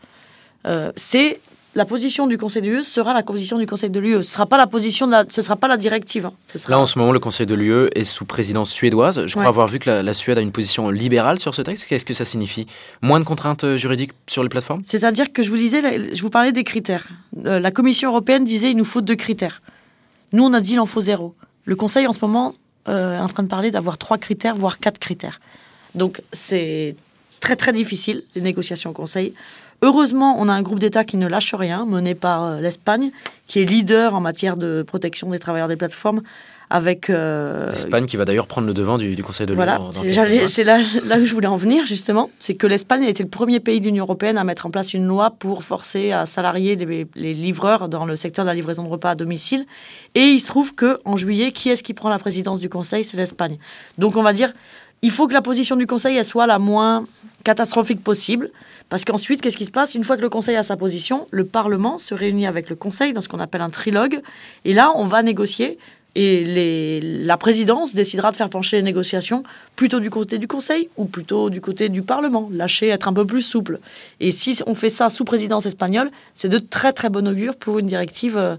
Euh, 0.67 0.93
c'est 0.95 1.41
la 1.75 1.85
position 1.87 2.27
du 2.27 2.37
Conseil 2.37 2.61
de 2.61 2.69
l'UE 2.69 2.83
sera 2.83 3.15
la 3.15 3.23
position 3.23 3.59
du 3.59 3.67
Conseil 3.67 3.89
de 3.89 3.99
l'UE. 3.99 4.23
Ce 4.23 4.33
sera 4.33 4.45
pas 4.47 4.59
la 4.59 4.67
position 4.67 5.07
de 5.07 5.13
la, 5.13 5.25
ce 5.29 5.41
sera 5.41 5.57
pas 5.57 5.69
la 5.69 5.79
directive. 5.79 6.27
hein. 6.27 6.33
Ce 6.47 6.59
sera- 6.59 6.73
Là, 6.73 6.79
en 6.81 6.85
ce 6.87 6.99
moment, 6.99 7.13
le 7.13 7.19
Conseil 7.19 7.47
de 7.47 7.55
l'UE 7.55 7.89
est 7.95 8.05
sous 8.05 8.27
présidence 8.27 8.71
suédoise. 8.71 9.27
Je 9.27 9.31
crois 9.33 9.45
Ouais. 9.45 9.49
avoir 9.49 9.69
vu 9.69 9.79
que 9.79 9.89
la, 9.89 10.03
la 10.03 10.13
Suède 10.13 10.37
a 10.37 10.43
une 10.43 10.53
position 10.53 10.91
libérale 10.91 11.39
sur 11.39 11.55
ce 11.55 11.63
texte. 11.63 11.87
Qu'est-ce 11.87 12.05
que 12.05 12.13
ça 12.15 12.27
signifie? 12.27 12.67
Moins 13.01 13.21
de 13.21 13.25
contraintes 13.25 13.65
euh, 13.65 13.79
juridiques 13.79 14.13
sur 14.27 14.43
les 14.43 14.51
plateformes? 14.51 14.83
C'est-à-dire 14.85 15.33
que 15.33 15.43
je 15.43 15.49
vous 15.49 15.57
disais, 15.57 16.15
je 16.15 16.23
vous 16.23 16.31
parlais 16.31 16.53
des 16.53 16.65
critères. 16.65 17.09
Euh, 17.47 17.59
la 17.59 17.71
Commission 17.71 18.11
européenne 18.11 18.45
disait 18.45 18.71
il 18.71 18.77
nous 18.77 18.85
faut 18.85 19.01
deux 19.01 19.17
critères. 19.17 19.63
Nous, 20.35 20.45
on 20.45 20.53
a 20.53 20.61
dit 20.61 20.75
il 20.75 20.81
en 20.81 20.87
faut 20.87 21.01
zéro. 21.01 21.35
Le 21.65 21.75
Conseil, 21.77 22.07
en 22.07 22.13
ce 22.13 22.19
moment, 22.21 22.55
euh, 22.89 23.17
est 23.17 23.21
en 23.21 23.29
train 23.29 23.45
de 23.45 23.49
parler 23.49 23.71
d'avoir 23.71 23.97
trois 23.97 24.19
critères, 24.19 24.57
voire 24.57 24.79
quatre 24.79 24.99
critères. 24.99 25.41
Donc, 25.95 26.21
c'est 26.33 26.97
très, 27.41 27.57
très 27.57 27.73
difficile, 27.73 28.25
les 28.35 28.41
négociations 28.43 28.91
au 28.91 28.93
Conseil. 28.93 29.33
Heureusement, 29.83 30.37
on 30.39 30.49
a 30.49 30.53
un 30.53 30.63
groupe 30.63 30.79
d'États 30.79 31.05
qui 31.05 31.17
ne 31.17 31.27
lâche 31.27 31.55
rien, 31.55 31.85
mené 31.87 32.15
par 32.15 32.45
euh, 32.45 32.61
l'Espagne, 32.61 33.11
qui 33.49 33.61
est 33.61 33.65
leader 33.65 34.15
en 34.15 34.21
matière 34.21 34.57
de 34.57 34.83
protection 34.83 35.31
des 35.31 35.39
travailleurs 35.41 35.69
des 35.69 35.77
plateformes, 35.77 36.23
avec... 36.71 37.11
euh, 37.11 37.71
L'Espagne 37.71 38.07
qui 38.07 38.17
va 38.17 38.25
d'ailleurs 38.25 38.47
prendre 38.47 38.67
le 38.69 38.75
devant 38.75 38.97
du, 38.97 39.15
du 39.17 39.23
Conseil 39.25 39.47
de 39.47 39.53
l'UE. 39.53 39.57
voilà, 39.57 39.79
c'est 40.49 40.65
là, 40.65 40.79
là 41.07 41.19
où 41.19 41.25
je 41.25 41.35
voulais 41.35 41.49
en 41.49 41.57
venir 41.57 41.85
justement. 41.85 42.31
C'est 42.39 42.55
que 42.55 42.67
l'Espagne 42.67 43.05
a 43.05 43.09
été 43.09 43.23
le 43.25 43.29
premier 43.29 43.61
pays 43.61 43.81
de 43.81 43.87
l'Union 43.87 44.05
européenne 44.05 44.39
à 44.39 44.45
mettre 44.45 44.65
en 44.67 44.71
place 44.71 44.95
une 44.95 45.07
loi 45.07 45.31
pour 45.39 45.65
forcer 45.65 46.13
à 46.13 46.25
salarier 46.27 46.77
les, 46.77 47.07
les 47.15 47.35
livreurs 47.35 47.89
dans 47.89 48.07
le 48.07 48.17
secteur 48.17 48.45
de 48.45 48.49
la 48.51 48.55
livraison 48.55 48.85
de 48.85 48.89
repas 48.89 49.11
à 49.11 49.15
domicile. 49.17 49.67
Et 50.15 50.21
il 50.23 50.41
se 50.41 50.47
trouve 50.47 50.75
que 50.75 50.99
en 51.05 51.17
juillet, 51.17 51.51
qui 51.53 51.69
est-ce 51.71 51.83
qui 51.83 51.93
prend 51.93 52.09
la 52.09 52.19
présidence 52.21 52.61
du 52.61 52.69
Conseil? 52.69 53.05
C'est 53.05 53.17
l'Espagne. 53.19 53.59
Donc 53.99 54.17
on 54.17 54.23
va 54.23 54.33
dire, 54.33 54.53
il 55.03 55.11
faut 55.11 55.27
que 55.27 55.35
la 55.35 55.43
position 55.43 55.77
du 55.77 55.87
Conseil 55.87 56.17
elle 56.17 56.25
soit 56.25 56.47
la 56.47 56.59
moins 56.61 57.05
catastrophique 57.43 58.03
possible. 58.03 58.51
Parce 58.89 59.05
qu'ensuite, 59.05 59.41
qu'est-ce 59.41 59.57
qui 59.57 59.65
se 59.65 59.71
passe? 59.71 59.95
Une 59.95 60.05
fois 60.05 60.17
que 60.17 60.23
le 60.23 60.29
Conseil 60.29 60.57
a 60.57 60.63
sa 60.63 60.77
position, 60.77 61.27
le 61.31 61.45
Parlement 61.45 61.99
se 61.99 62.15
réunit 62.15 62.47
avec 62.47 62.69
le 62.69 62.77
Conseil 62.77 63.13
dans 63.13 63.21
ce 63.21 63.29
qu'on 63.29 63.41
appelle 63.41 63.63
un 63.63 63.71
trilogue. 63.71 64.21
Et 64.65 64.75
là, 64.75 64.93
on 64.97 65.05
va 65.05 65.23
négocier. 65.23 65.79
Et 66.15 66.45
les, 66.45 67.01
la 67.01 67.39
présidence 67.39 67.95
décidera 67.95 68.33
de 68.33 68.37
faire 68.37 68.51
pencher 68.51 68.77
les 68.77 68.83
négociations 68.83 69.45
plutôt 69.77 69.99
du 69.99 70.11
côté 70.11 70.37
du 70.37 70.47
Conseil 70.47 70.91
ou 70.99 71.07
plutôt 71.07 71.49
du 71.49 71.63
côté 71.63 71.89
du 71.89 72.03
Parlement, 72.03 72.51
lâcher, 72.53 72.89
être 72.89 73.09
un 73.09 73.15
peu 73.15 73.25
plus 73.25 73.41
souple. 73.41 73.81
Et 74.21 74.31
si 74.31 74.61
on 74.67 74.75
fait 74.75 74.91
ça 74.91 75.09
sous 75.09 75.25
présidence 75.25 75.65
espagnole, 75.65 76.11
c'est 76.35 76.51
de 76.51 76.59
très 76.59 76.93
très 76.93 77.09
bon 77.09 77.27
augure 77.27 77.57
pour 77.57 77.79
une 77.79 77.87
directive 77.87 78.37
euh, 78.37 78.57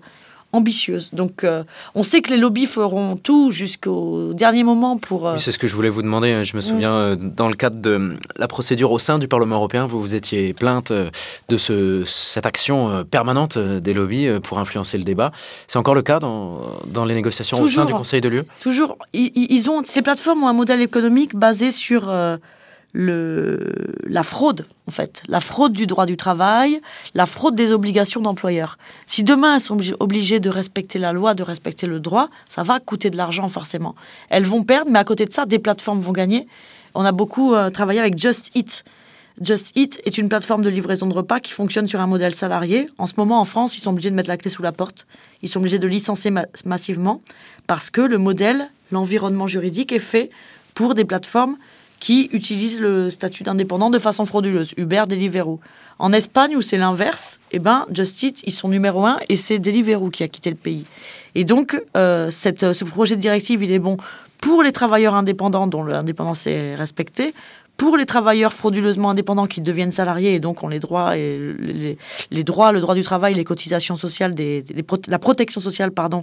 ambitieuse. 0.54 1.10
Donc 1.12 1.44
euh, 1.44 1.64
on 1.96 2.04
sait 2.04 2.22
que 2.22 2.30
les 2.30 2.38
lobbies 2.38 2.68
feront 2.68 3.18
tout 3.18 3.52
jusqu'au 3.52 4.34
dernier 4.34 4.64
moment 4.64 4.98
pour... 4.98 5.28
euh, 5.28 5.34
Oui, 5.34 5.40
c'est 5.42 5.52
ce 5.52 5.58
que 5.58 5.68
je 5.68 5.76
voulais 5.76 5.90
vous 5.90 6.02
demander. 6.04 6.46
Je 6.46 6.56
me 6.56 6.62
souviens, 6.62 6.94
euh, 6.94 7.16
dans 7.20 7.50
le 7.50 7.56
cadre 7.56 7.76
de 7.82 7.90
euh, 7.90 8.14
la 8.38 8.48
procédure 8.48 8.92
au 8.92 9.00
sein 9.00 9.20
du 9.20 9.28
Parlement 9.28 9.56
européen, 9.58 9.88
vous 9.88 10.00
vous 10.02 10.16
étiez 10.16 10.54
plainte 10.54 10.92
de 10.94 11.58
ce, 11.58 12.04
cette 12.06 12.46
action 12.46 13.04
permanente 13.10 13.58
des 13.58 13.94
lobbies 13.94 14.28
pour 14.44 14.60
influencer 14.60 14.98
le 14.98 15.04
débat. 15.04 15.32
C'est 15.68 15.80
encore 15.80 15.96
le 15.96 16.04
cas 16.04 16.20
dans, 16.20 16.62
dans 16.88 17.06
les 17.06 17.16
négociations 17.16 17.60
au 17.60 17.68
sein 17.68 17.86
du 17.86 17.94
Conseil 17.94 18.22
de 18.22 18.30
l'UE 18.30 18.44
Toujours, 18.62 18.98
ils, 19.14 19.70
ont, 19.70 19.84
ces 19.84 20.02
plateformes 20.02 20.44
ont 20.44 20.48
un 20.48 20.54
modèle 20.54 20.82
économique 20.82 21.36
basé 21.36 21.72
sur 21.72 22.12
le, 22.94 23.74
la 24.08 24.24
fraude, 24.24 24.68
en 24.88 24.92
fait. 24.92 25.24
La 25.28 25.40
fraude 25.40 25.74
du 25.74 25.88
droit 25.88 26.06
du 26.06 26.16
travail, 26.16 26.80
la 27.16 27.26
fraude 27.26 27.56
des 27.56 27.72
obligations 27.72 28.22
d'employeurs. 28.22 28.78
Si 29.08 29.24
demain 29.24 29.56
elles 29.56 29.62
sont 29.62 29.78
obli- 29.78 29.96
obligées 30.00 30.40
de 30.40 30.50
respecter 30.50 31.00
la 31.00 31.12
loi, 31.12 31.34
de 31.34 31.44
respecter 31.44 31.88
le 31.88 32.00
droit, 32.00 32.30
ça 32.50 32.62
va 32.64 32.80
coûter 32.80 33.10
de 33.10 33.18
l'argent 33.18 33.48
forcément. 33.50 33.96
Elles 34.30 34.46
vont 34.46 34.64
perdre, 34.64 34.92
mais 34.92 35.00
à 35.00 35.04
côté 35.04 35.26
de 35.26 35.34
ça, 35.34 35.46
des 35.46 35.60
plateformes 35.60 36.00
vont 36.00 36.12
gagner. 36.12 36.48
On 36.94 37.04
a 37.04 37.12
beaucoup 37.12 37.56
euh, 37.56 37.72
travaillé 37.72 38.00
avec 38.00 38.18
Just 38.18 38.52
Eat. 38.54 38.84
Just 39.42 39.76
Eat 39.76 40.00
est 40.06 40.20
une 40.20 40.30
plateforme 40.30 40.62
de 40.62 40.70
livraison 40.70 41.08
de 41.08 41.14
repas 41.16 41.40
qui 41.40 41.52
fonctionne 41.54 41.88
sur 41.88 42.00
un 42.00 42.06
modèle 42.06 42.36
salarié. 42.36 42.88
En 43.00 43.08
ce 43.08 43.14
moment, 43.18 43.42
en 43.42 43.46
France, 43.46 43.76
ils 43.76 43.80
sont 43.80 43.90
obligés 43.90 44.12
de 44.12 44.16
mettre 44.16 44.30
la 44.30 44.38
clé 44.38 44.52
sous 44.52 44.62
la 44.62 44.72
porte. 44.72 45.08
Ils 45.42 45.50
sont 45.50 45.58
obligés 45.60 45.80
de 45.80 45.88
licencier 45.88 46.30
ma- 46.30 46.46
massivement 46.66 47.22
parce 47.66 47.90
que 47.90 48.02
le 48.02 48.20
modèle, 48.20 48.70
l'environnement 48.92 49.48
juridique 49.48 49.92
est 49.92 49.98
fait 49.98 50.30
pour 50.76 50.94
des 50.94 51.04
plateformes 51.04 51.58
qui 52.04 52.30
utilisent 52.34 52.82
le 52.82 53.10
statut 53.10 53.44
d'indépendant 53.44 53.90
de 53.90 53.98
façon 53.98 54.26
frauduleuse. 54.26 54.74
Uber, 54.76 55.04
Deliveroo. 55.08 55.62
En 56.00 56.12
Espagne, 56.12 56.54
où 56.58 56.62
c'est 56.62 56.78
l'inverse, 56.78 57.40
eh 57.54 57.60
ben, 57.60 57.86
Just 57.94 58.22
ils 58.44 58.52
sont 58.52 58.68
numéro 58.68 59.06
un 59.06 59.20
et 59.30 59.38
c'est 59.38 59.58
Deliveroo 59.58 60.10
qui 60.10 60.22
a 60.22 60.28
quitté 60.28 60.50
le 60.50 60.58
pays. 60.58 60.86
Et 61.34 61.46
donc, 61.46 61.82
euh, 61.96 62.30
cette, 62.30 62.74
ce 62.74 62.84
projet 62.84 63.16
de 63.16 63.22
directive, 63.22 63.64
il 63.64 63.72
est 63.72 63.80
bon 63.80 63.96
pour 64.42 64.64
les 64.64 64.74
travailleurs 64.74 65.16
indépendants 65.16 65.66
dont 65.66 65.82
l'indépendance 65.82 66.46
est 66.46 66.76
respectée, 66.76 67.34
pour 67.78 67.96
les 67.96 68.06
travailleurs 68.06 68.52
frauduleusement 68.52 69.12
indépendants 69.12 69.48
qui 69.48 69.62
deviennent 69.62 69.94
salariés 69.94 70.36
et 70.36 70.42
donc 70.42 70.62
ont 70.62 70.68
les 70.68 70.80
droits 70.80 71.16
les, 71.16 71.98
droits, 72.44 72.74
le 72.74 72.82
droit 72.82 72.96
du 72.96 73.04
travail, 73.04 73.34
les 73.34 73.46
cotisations 73.46 73.96
sociales, 73.96 74.36
la 75.08 75.20
protection 75.20 75.62
sociale 75.62 75.92
pardon 75.92 76.20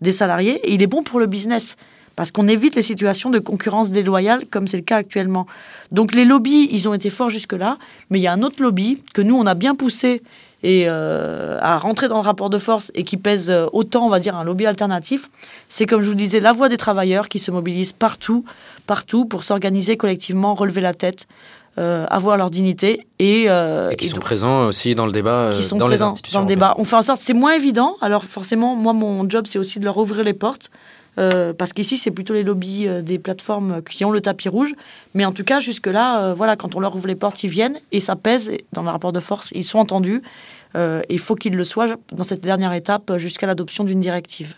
des 0.00 0.12
salariés. 0.12 0.60
Et 0.62 0.74
il 0.74 0.82
est 0.84 0.86
bon 0.86 1.02
pour 1.02 1.18
le 1.18 1.26
business 1.26 1.76
parce 2.16 2.30
qu'on 2.30 2.48
évite 2.48 2.74
les 2.76 2.82
situations 2.82 3.30
de 3.30 3.38
concurrence 3.38 3.90
déloyale 3.90 4.44
comme 4.50 4.66
c'est 4.66 4.76
le 4.76 4.82
cas 4.82 4.96
actuellement. 4.96 5.46
Donc 5.92 6.14
les 6.14 6.24
lobbies, 6.24 6.68
ils 6.70 6.88
ont 6.88 6.94
été 6.94 7.10
forts 7.10 7.30
jusque-là, 7.30 7.78
mais 8.10 8.18
il 8.18 8.22
y 8.22 8.26
a 8.26 8.32
un 8.32 8.42
autre 8.42 8.62
lobby 8.62 9.02
que 9.12 9.22
nous, 9.22 9.36
on 9.36 9.46
a 9.46 9.54
bien 9.54 9.74
poussé 9.74 10.22
et 10.62 10.84
euh, 10.88 11.58
à 11.60 11.76
rentrer 11.78 12.08
dans 12.08 12.16
le 12.16 12.22
rapport 12.22 12.48
de 12.48 12.58
force 12.58 12.90
et 12.94 13.04
qui 13.04 13.18
pèse 13.18 13.50
euh, 13.50 13.66
autant, 13.72 14.06
on 14.06 14.08
va 14.08 14.18
dire, 14.18 14.34
un 14.34 14.44
lobby 14.44 14.64
alternatif, 14.64 15.28
c'est 15.68 15.84
comme 15.84 16.00
je 16.02 16.08
vous 16.08 16.14
disais, 16.14 16.40
la 16.40 16.52
voix 16.52 16.70
des 16.70 16.78
travailleurs 16.78 17.28
qui 17.28 17.38
se 17.38 17.50
mobilisent 17.50 17.92
partout, 17.92 18.44
partout 18.86 19.26
pour 19.26 19.42
s'organiser 19.44 19.98
collectivement, 19.98 20.54
relever 20.54 20.80
la 20.80 20.94
tête, 20.94 21.26
euh, 21.76 22.06
avoir 22.08 22.36
leur 22.38 22.48
dignité 22.50 23.06
et, 23.18 23.44
euh, 23.48 23.90
et 23.90 23.96
qui 23.96 24.06
et 24.06 24.08
sont 24.08 24.14
donc- 24.16 24.24
présents 24.24 24.66
aussi 24.68 24.94
dans 24.94 25.04
le 25.06 25.12
débat, 25.12 25.50
qui 25.52 25.62
sont 25.62 25.76
dans 25.76 25.88
les 25.88 26.00
institutions. 26.00 26.38
dans 26.38 26.44
le 26.44 26.48
débat. 26.48 26.74
On 26.78 26.84
fait 26.84 26.96
en 26.96 27.02
sorte, 27.02 27.20
c'est 27.20 27.34
moins 27.34 27.52
évident. 27.52 27.96
Alors 28.00 28.24
forcément, 28.24 28.74
moi, 28.74 28.92
mon 28.94 29.28
job, 29.28 29.46
c'est 29.46 29.58
aussi 29.58 29.80
de 29.80 29.84
leur 29.84 29.98
ouvrir 29.98 30.24
les 30.24 30.34
portes. 30.34 30.70
Euh, 31.18 31.52
parce 31.52 31.72
qu'ici, 31.72 31.96
c'est 31.96 32.10
plutôt 32.10 32.34
les 32.34 32.42
lobbies 32.42 32.88
euh, 32.88 33.02
des 33.02 33.18
plateformes 33.18 33.82
qui 33.82 34.04
ont 34.04 34.10
le 34.10 34.20
tapis 34.20 34.48
rouge. 34.48 34.74
Mais 35.14 35.24
en 35.24 35.32
tout 35.32 35.44
cas, 35.44 35.60
jusque-là, 35.60 36.22
euh, 36.22 36.34
voilà, 36.34 36.56
quand 36.56 36.74
on 36.74 36.80
leur 36.80 36.94
ouvre 36.96 37.06
les 37.06 37.14
portes, 37.14 37.42
ils 37.44 37.50
viennent 37.50 37.78
et 37.92 38.00
ça 38.00 38.16
pèse 38.16 38.52
dans 38.72 38.82
le 38.82 38.90
rapport 38.90 39.12
de 39.12 39.20
force. 39.20 39.50
Ils 39.54 39.64
sont 39.64 39.78
entendus. 39.78 40.22
Et 40.76 41.14
il 41.14 41.20
faut 41.20 41.36
qu'ils 41.36 41.54
le 41.54 41.62
soient 41.62 41.86
dans 42.10 42.24
cette 42.24 42.40
dernière 42.40 42.72
étape 42.72 43.16
jusqu'à 43.16 43.46
l'adoption 43.46 43.84
d'une 43.84 44.00
directive. 44.00 44.56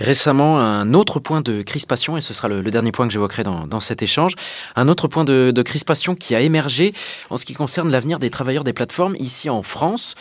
Récemment, 0.00 0.58
un 0.58 0.94
autre 0.94 1.20
point 1.20 1.42
de 1.42 1.60
crispation, 1.60 2.16
et 2.16 2.22
ce 2.22 2.32
sera 2.32 2.48
le, 2.48 2.62
dernier 2.62 2.90
point 2.90 3.06
que 3.06 3.12
j'évoquerai 3.12 3.44
dans, 3.44 3.80
cet 3.80 4.00
échange, 4.00 4.32
un 4.76 4.88
autre 4.88 5.08
point 5.08 5.24
de 5.24 5.62
crispation 5.62 6.14
qui 6.14 6.34
a 6.34 6.40
émergé 6.40 6.94
en 7.28 7.36
ce 7.36 7.44
qui 7.44 7.52
concerne 7.52 7.90
l'avenir 7.90 8.18
des 8.18 8.30
travailleurs 8.30 8.64
des 8.64 8.72
plateformes 8.72 9.14
ici 9.18 9.50
en 9.50 9.62
France. 9.62 10.14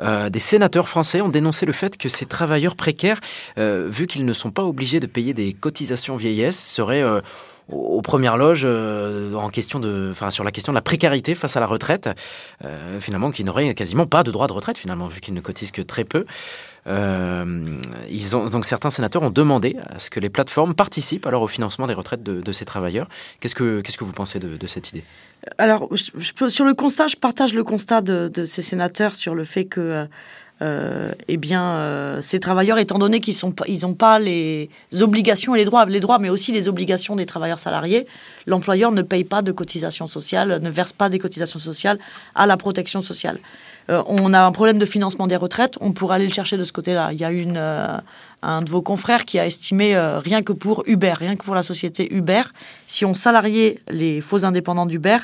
Euh, 0.00 0.28
des 0.30 0.38
sénateurs 0.38 0.88
français 0.88 1.20
ont 1.20 1.28
dénoncé 1.28 1.66
le 1.66 1.72
fait 1.72 1.96
que 1.96 2.08
ces 2.08 2.26
travailleurs 2.26 2.76
précaires, 2.76 3.20
euh, 3.58 3.88
vu 3.90 4.06
qu'ils 4.06 4.24
ne 4.24 4.32
sont 4.32 4.50
pas 4.50 4.64
obligés 4.64 5.00
de 5.00 5.06
payer 5.06 5.34
des 5.34 5.52
cotisations 5.52 6.16
vieillesse, 6.16 6.58
seraient 6.58 7.02
euh, 7.02 7.20
aux 7.68 8.00
premières 8.00 8.36
loges 8.36 8.62
euh, 8.64 9.34
en 9.34 9.48
question 9.48 9.80
de, 9.80 10.08
enfin, 10.12 10.30
sur 10.30 10.44
la 10.44 10.52
question 10.52 10.72
de 10.72 10.76
la 10.76 10.82
précarité 10.82 11.34
face 11.34 11.56
à 11.56 11.60
la 11.60 11.66
retraite, 11.66 12.08
euh, 12.64 13.00
finalement, 13.00 13.30
qui 13.30 13.42
n'auraient 13.42 13.74
quasiment 13.74 14.06
pas 14.06 14.22
de 14.22 14.30
droit 14.30 14.46
de 14.46 14.52
retraite, 14.52 14.78
finalement, 14.78 15.08
vu 15.08 15.20
qu'ils 15.20 15.34
ne 15.34 15.40
cotisent 15.40 15.72
que 15.72 15.82
très 15.82 16.04
peu. 16.04 16.26
Euh, 16.86 17.80
ils 18.08 18.36
ont, 18.36 18.44
donc 18.44 18.64
certains 18.64 18.90
sénateurs 18.90 19.22
ont 19.22 19.30
demandé 19.30 19.76
à 19.90 19.98
ce 19.98 20.08
que 20.08 20.20
les 20.20 20.30
plateformes 20.30 20.74
participent 20.74 21.26
alors 21.26 21.42
au 21.42 21.48
financement 21.48 21.88
des 21.88 21.94
retraites 21.94 22.22
de, 22.22 22.52
ces 22.52 22.64
travailleurs. 22.64 23.08
Qu'est-ce 23.40 23.56
que, 23.56 23.80
qu'est-ce 23.80 23.98
que 23.98 24.04
vous 24.04 24.12
pensez 24.12 24.38
de, 24.38 24.66
cette 24.68 24.90
idée? 24.90 25.02
Alors, 25.58 25.88
sur 26.48 26.64
le 26.64 26.74
constat, 26.74 27.08
je 27.08 27.16
partage 27.16 27.54
le 27.54 27.64
constat 27.64 28.02
de 28.02 28.44
ces 28.46 28.62
sénateurs 28.62 29.16
sur 29.16 29.34
le 29.34 29.44
fait 29.44 29.64
que, 29.64 30.06
euh, 30.62 31.12
eh 31.28 31.36
bien, 31.36 31.62
euh, 31.62 32.22
ces 32.22 32.40
travailleurs, 32.40 32.78
étant 32.78 32.98
donné 32.98 33.20
qu'ils 33.20 33.36
pas- 33.52 33.64
ils 33.68 33.82
n'ont 33.82 33.94
pas 33.94 34.18
les 34.18 34.70
obligations 35.00 35.54
et 35.54 35.58
les 35.58 35.64
droits, 35.66 35.84
les 35.84 36.00
droits, 36.00 36.18
mais 36.18 36.30
aussi 36.30 36.50
les 36.52 36.68
obligations 36.68 37.14
des 37.14 37.26
travailleurs 37.26 37.58
salariés, 37.58 38.06
l'employeur 38.46 38.90
ne 38.90 39.02
paye 39.02 39.24
pas 39.24 39.42
de 39.42 39.52
cotisations 39.52 40.06
sociales, 40.06 40.60
ne 40.62 40.70
verse 40.70 40.92
pas 40.94 41.08
des 41.10 41.18
cotisations 41.18 41.58
sociales 41.58 41.98
à 42.34 42.46
la 42.46 42.56
protection 42.56 43.02
sociale. 43.02 43.38
Euh, 43.90 44.02
on 44.06 44.32
a 44.32 44.40
un 44.40 44.52
problème 44.52 44.78
de 44.78 44.86
financement 44.86 45.26
des 45.26 45.36
retraites, 45.36 45.74
on 45.80 45.92
pourrait 45.92 46.16
aller 46.16 46.26
le 46.26 46.32
chercher 46.32 46.56
de 46.56 46.64
ce 46.64 46.72
côté-là. 46.72 47.10
Il 47.12 47.20
y 47.20 47.24
a 47.24 47.30
une, 47.30 47.58
un 48.42 48.62
de 48.62 48.70
vos 48.70 48.82
confrères 48.82 49.26
qui 49.26 49.38
a 49.38 49.46
estimé, 49.46 49.96
rien 50.24 50.42
que 50.42 50.52
pour 50.52 50.82
Uber, 50.86 51.12
rien 51.18 51.36
que 51.36 51.44
pour 51.44 51.54
la 51.54 51.62
société 51.62 52.12
Uber, 52.14 52.42
si 52.86 53.04
on 53.04 53.14
salariait 53.14 53.78
les 53.90 54.20
faux 54.20 54.44
indépendants 54.44 54.86
d'Uber, 54.86 55.18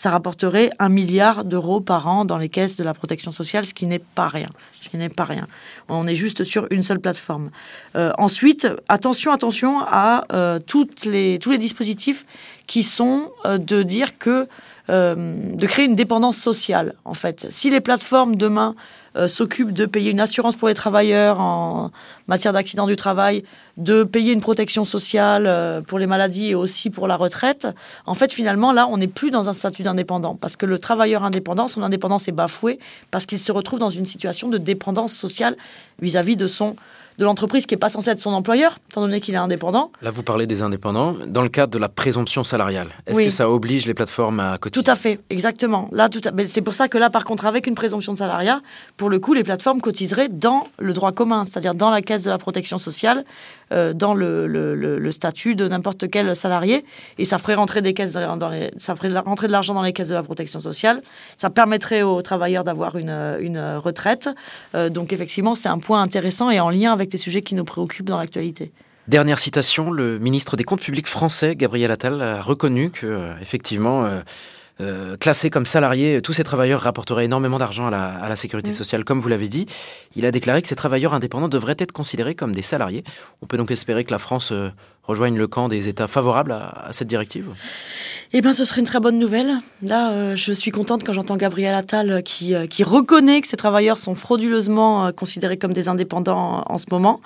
ça 0.00 0.08
rapporterait 0.08 0.70
un 0.78 0.88
milliard 0.88 1.44
d'euros 1.44 1.82
par 1.82 2.08
an 2.08 2.24
dans 2.24 2.38
les 2.38 2.48
caisses 2.48 2.74
de 2.74 2.82
la 2.82 2.94
protection 2.94 3.32
sociale, 3.32 3.66
ce 3.66 3.74
qui 3.74 3.84
n'est 3.84 3.98
pas 3.98 4.28
rien. 4.28 4.48
Ce 4.80 4.88
qui 4.88 4.96
n'est 4.96 5.10
pas 5.10 5.26
rien. 5.26 5.46
On 5.90 6.06
est 6.06 6.14
juste 6.14 6.42
sur 6.42 6.66
une 6.70 6.82
seule 6.82 7.00
plateforme. 7.00 7.50
Euh, 7.96 8.10
ensuite, 8.16 8.66
attention, 8.88 9.30
attention 9.30 9.78
à 9.80 10.24
euh, 10.32 10.58
toutes 10.58 11.06
tous 11.40 11.50
les 11.50 11.58
dispositifs 11.58 12.24
qui 12.66 12.82
sont 12.82 13.30
euh, 13.44 13.58
de 13.58 13.82
dire 13.82 14.16
que 14.16 14.48
de 14.88 15.66
créer 15.66 15.84
une 15.84 15.94
dépendance 15.94 16.36
sociale, 16.36 16.94
en 17.04 17.14
fait. 17.14 17.46
Si 17.50 17.70
les 17.70 17.80
plateformes 17.80 18.34
demain 18.34 18.74
euh, 19.16 19.28
s'occupe 19.28 19.72
de 19.72 19.86
payer 19.86 20.10
une 20.10 20.20
assurance 20.20 20.54
pour 20.54 20.68
les 20.68 20.74
travailleurs 20.74 21.40
en 21.40 21.90
matière 22.28 22.52
d'accident 22.52 22.86
du 22.86 22.96
travail, 22.96 23.44
de 23.76 24.04
payer 24.04 24.32
une 24.32 24.40
protection 24.40 24.84
sociale 24.84 25.46
euh, 25.46 25.80
pour 25.80 25.98
les 25.98 26.06
maladies 26.06 26.50
et 26.50 26.54
aussi 26.54 26.90
pour 26.90 27.08
la 27.08 27.16
retraite, 27.16 27.66
en 28.06 28.14
fait, 28.14 28.32
finalement, 28.32 28.72
là, 28.72 28.86
on 28.88 28.98
n'est 28.98 29.08
plus 29.08 29.30
dans 29.30 29.48
un 29.48 29.52
statut 29.52 29.82
d'indépendant. 29.82 30.36
Parce 30.36 30.56
que 30.56 30.66
le 30.66 30.78
travailleur 30.78 31.24
indépendant, 31.24 31.66
son 31.66 31.82
indépendance 31.82 32.28
est 32.28 32.32
bafouée 32.32 32.78
parce 33.10 33.26
qu'il 33.26 33.38
se 33.38 33.52
retrouve 33.52 33.78
dans 33.78 33.90
une 33.90 34.06
situation 34.06 34.48
de 34.48 34.58
dépendance 34.58 35.12
sociale 35.12 35.56
vis-à-vis 36.00 36.36
de 36.36 36.46
son 36.46 36.76
de 37.20 37.26
l'entreprise 37.26 37.66
qui 37.66 37.74
n'est 37.74 37.78
pas 37.78 37.90
censée 37.90 38.10
être 38.10 38.18
son 38.18 38.32
employeur, 38.32 38.78
étant 38.90 39.02
donné 39.02 39.20
qu'il 39.20 39.34
est 39.34 39.38
indépendant. 39.38 39.92
Là, 40.00 40.10
vous 40.10 40.22
parlez 40.22 40.46
des 40.46 40.62
indépendants. 40.62 41.14
Dans 41.26 41.42
le 41.42 41.50
cadre 41.50 41.70
de 41.70 41.78
la 41.78 41.90
présomption 41.90 42.44
salariale, 42.44 42.88
est-ce 43.06 43.20
que 43.20 43.28
ça 43.28 43.50
oblige 43.50 43.86
les 43.86 43.92
plateformes 43.92 44.40
à 44.40 44.56
cotiser? 44.56 44.82
Tout 44.82 44.90
à 44.90 44.96
fait, 44.96 45.20
exactement. 45.28 45.90
Là, 45.92 46.08
tout 46.08 46.20
c'est 46.46 46.62
pour 46.62 46.72
ça 46.72 46.88
que 46.88 46.96
là, 46.96 47.10
par 47.10 47.26
contre, 47.26 47.44
avec 47.44 47.66
une 47.66 47.74
présomption 47.74 48.14
de 48.14 48.18
salariat, 48.18 48.62
pour 48.96 49.10
le 49.10 49.20
coup, 49.20 49.34
les 49.34 49.44
plateformes 49.44 49.82
cotiseraient 49.82 50.30
dans 50.30 50.62
le 50.78 50.94
droit 50.94 51.12
commun, 51.12 51.44
c'est-à-dire 51.44 51.74
dans 51.74 51.90
la 51.90 52.00
caisse 52.00 52.24
de 52.24 52.30
la 52.30 52.38
protection 52.38 52.78
sociale, 52.78 53.26
euh, 53.72 53.92
dans 53.92 54.14
le, 54.14 55.10
statut 55.12 55.54
de 55.54 55.68
n'importe 55.68 56.10
quel 56.10 56.34
salarié, 56.34 56.84
et 57.18 57.24
ça 57.24 57.38
ferait 57.38 57.54
rentrer 57.54 57.82
des 57.82 57.94
caisses 57.94 58.16
ça 58.76 58.96
ferait 58.96 59.18
rentrer 59.18 59.46
de 59.46 59.52
l'argent 59.52 59.74
dans 59.74 59.82
les 59.82 59.92
caisses 59.92 60.08
de 60.08 60.14
la 60.14 60.22
protection 60.22 60.60
sociale. 60.60 61.02
Ça 61.36 61.50
permettrait 61.50 62.02
aux 62.02 62.22
travailleurs 62.22 62.64
d'avoir 62.64 62.96
une, 62.96 63.10
retraite. 63.76 64.28
Euh, 64.74 64.88
donc 64.88 65.12
effectivement, 65.12 65.54
c'est 65.54 65.68
un 65.68 65.78
point 65.78 66.02
intéressant 66.02 66.50
et 66.50 66.60
en 66.60 66.70
lien 66.70 66.92
avec 66.92 67.12
les 67.12 67.18
sujets 67.18 67.42
qui 67.42 67.54
nous 67.54 67.64
préoccupent 67.64 68.08
dans 68.08 68.18
l'actualité. 68.18 68.72
Dernière 69.08 69.38
citation, 69.38 69.90
le 69.90 70.18
ministre 70.18 70.56
des 70.56 70.64
Comptes 70.64 70.82
publics 70.82 71.08
français, 71.08 71.56
Gabriel 71.56 71.90
Attal, 71.90 72.20
a 72.22 72.42
reconnu 72.42 72.90
que, 72.90 73.06
euh, 73.06 73.32
effectivement, 73.40 74.08
classés 75.18 75.50
comme 75.50 75.66
salariés, 75.66 76.22
tous 76.22 76.32
ces 76.32 76.44
travailleurs 76.44 76.80
rapporteraient 76.80 77.24
énormément 77.24 77.58
d'argent 77.58 77.86
à 77.86 78.28
la, 78.28 78.36
sécurité 78.36 78.70
mm. 78.70 78.74
sociale, 78.74 79.04
comme 79.04 79.20
vous 79.20 79.28
l'avez 79.28 79.48
dit. 79.48 79.66
Il 80.16 80.26
a 80.26 80.30
déclaré 80.30 80.62
que 80.62 80.68
ces 80.68 80.76
travailleurs 80.76 81.14
indépendants 81.14 81.48
devraient 81.48 81.76
être 81.78 81.92
considérés 81.92 82.34
comme 82.34 82.54
des 82.54 82.62
salariés. 82.62 83.04
On 83.42 83.46
peut 83.46 83.56
donc 83.56 83.70
espérer 83.70 84.04
que 84.04 84.10
la 84.10 84.18
France 84.18 84.52
euh, 84.52 84.70
rejoigne 85.10 85.36
le 85.36 85.46
camp 85.46 85.68
des 85.68 85.88
États 85.88 86.08
favorables 86.08 86.52
à, 86.52 86.88
cette 86.92 87.08
directive? 87.08 87.48
Eh 88.32 88.40
bien, 88.40 88.52
ce 88.52 88.64
serait 88.64 88.80
une 88.80 88.86
très 88.86 89.00
bonne 89.00 89.18
nouvelle. 89.18 89.58
Là, 89.82 90.12
euh, 90.12 90.36
je 90.36 90.52
suis 90.52 90.70
contente 90.70 91.02
quand 91.04 91.12
j'entends 91.12 91.36
Gabriel 91.36 91.74
Attal 91.74 92.22
qui, 92.22 92.54
qui 92.68 92.84
reconnaît 92.84 93.40
que 93.40 93.48
ces 93.48 93.56
travailleurs 93.56 93.98
sont 93.98 94.14
frauduleusement 94.14 95.10
considérés 95.12 95.58
comme 95.58 95.72
des 95.72 95.88
indépendants 95.88 96.62
en, 96.66 96.78
ce 96.78 96.86
moment. 96.90 97.20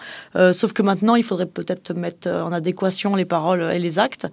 sauf 0.52 0.72
que 0.72 0.82
maintenant, 0.82 1.14
il 1.14 1.22
faudrait 1.22 1.46
peut-être 1.46 1.92
mettre 1.92 2.28
en 2.28 2.52
adéquation 2.52 3.16
les 3.16 3.26
paroles 3.26 3.70
et 3.72 3.78
les 3.78 3.98
actes. 3.98 4.26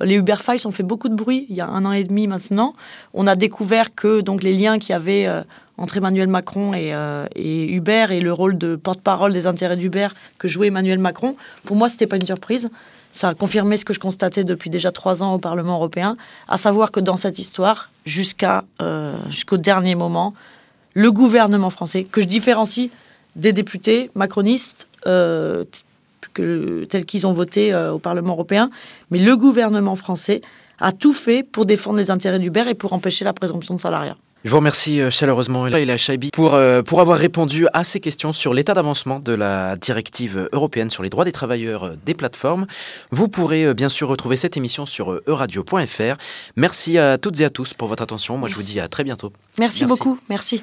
Les 0.00 0.16
Uber 0.16 0.36
Files 0.38 0.66
ont 0.66 0.70
fait 0.70 0.82
beaucoup 0.82 1.08
de 1.08 1.14
bruit 1.14 1.46
il 1.48 1.56
y 1.56 1.60
a 1.60 1.66
un 1.66 1.84
an 1.84 1.92
et 1.92 2.04
demi 2.04 2.26
maintenant. 2.26 2.74
On 3.14 3.26
a 3.26 3.36
découvert 3.36 3.94
que 3.94 4.20
donc 4.20 4.42
les 4.42 4.52
liens 4.52 4.78
avait 4.90 5.26
euh, 5.26 5.42
entre 5.78 5.96
Emmanuel 5.96 6.28
Macron 6.28 6.72
euh, 6.74 7.26
et, 7.34 7.72
Uber 7.72 8.06
et 8.10 8.20
le 8.20 8.32
rôle 8.32 8.58
de 8.58 8.76
porte-parole 8.76 9.32
des 9.32 9.46
intérêts 9.46 9.76
d'Uber 9.76 10.08
que 10.38 10.48
jouait 10.48 10.66
Emmanuel 10.66 10.98
Macron, 10.98 11.36
pour 11.64 11.76
moi, 11.76 11.88
c'était 11.88 12.06
pas 12.06 12.16
une 12.16 12.26
surprise. 12.26 12.68
Ça 13.10 13.30
a 13.30 13.34
confirmé 13.34 13.76
ce 13.78 13.84
que 13.84 13.94
je 13.94 14.00
constatais 14.00 14.44
depuis 14.44 14.68
déjà 14.68 14.92
trois 14.92 15.22
ans 15.22 15.32
au 15.34 15.38
Parlement 15.38 15.76
européen, 15.76 16.16
à 16.48 16.58
savoir 16.58 16.90
que 16.90 17.00
dans 17.00 17.16
cette 17.16 17.38
histoire, 17.38 17.90
jusqu'à 18.04 18.64
euh, 18.82 19.16
jusqu'au 19.30 19.56
dernier 19.56 19.94
moment, 19.94 20.34
le 20.92 21.10
gouvernement 21.10 21.70
français, 21.70 22.04
que 22.04 22.20
je 22.20 22.26
différencie 22.26 22.90
des 23.36 23.52
députés 23.52 24.10
macronistes 24.14 24.88
tels 26.34 27.04
qu'ils 27.06 27.26
ont 27.26 27.32
voté 27.32 27.72
euh, 27.72 27.92
au 27.92 27.98
Parlement 27.98 28.32
européen, 28.32 28.70
mais 29.10 29.18
le 29.18 29.36
gouvernement 29.36 29.96
français 29.96 30.40
a 30.80 30.92
tout 30.92 31.12
fait 31.12 31.42
pour 31.42 31.66
défendre 31.66 31.98
les 31.98 32.10
intérêts 32.10 32.38
d'Uber 32.38 32.64
et 32.68 32.74
pour 32.74 32.92
empêcher 32.92 33.24
la 33.24 33.32
présomption 33.32 33.74
de 33.74 33.80
salariat. 33.80 34.16
Je 34.44 34.50
vous 34.50 34.56
remercie 34.56 35.00
euh, 35.00 35.10
chaleureusement, 35.10 35.66
Leila 35.66 35.96
Chaibi, 35.96 36.30
pour, 36.32 36.54
euh, 36.54 36.82
pour 36.82 37.00
avoir 37.00 37.18
répondu 37.18 37.66
à 37.72 37.82
ces 37.82 37.98
questions 37.98 38.32
sur 38.32 38.54
l'état 38.54 38.72
d'avancement 38.72 39.18
de 39.18 39.32
la 39.32 39.76
directive 39.76 40.48
européenne 40.52 40.90
sur 40.90 41.02
les 41.02 41.10
droits 41.10 41.24
des 41.24 41.32
travailleurs 41.32 41.96
des 42.06 42.14
plateformes. 42.14 42.66
Vous 43.10 43.28
pourrez 43.28 43.74
bien 43.74 43.88
sûr 43.88 44.08
retrouver 44.08 44.36
cette 44.36 44.56
émission 44.56 44.86
sur 44.86 45.20
euradio.fr. 45.26 46.16
Merci 46.56 46.98
à 46.98 47.18
toutes 47.18 47.40
et 47.40 47.44
à 47.44 47.50
tous 47.50 47.74
pour 47.74 47.88
votre 47.88 48.02
attention. 48.02 48.38
Moi, 48.38 48.48
je 48.48 48.54
vous 48.54 48.62
dis 48.62 48.78
à 48.78 48.88
très 48.88 49.02
bientôt. 49.02 49.32
Merci. 49.58 49.84
beaucoup. 49.84 50.18
Merci. 50.28 50.62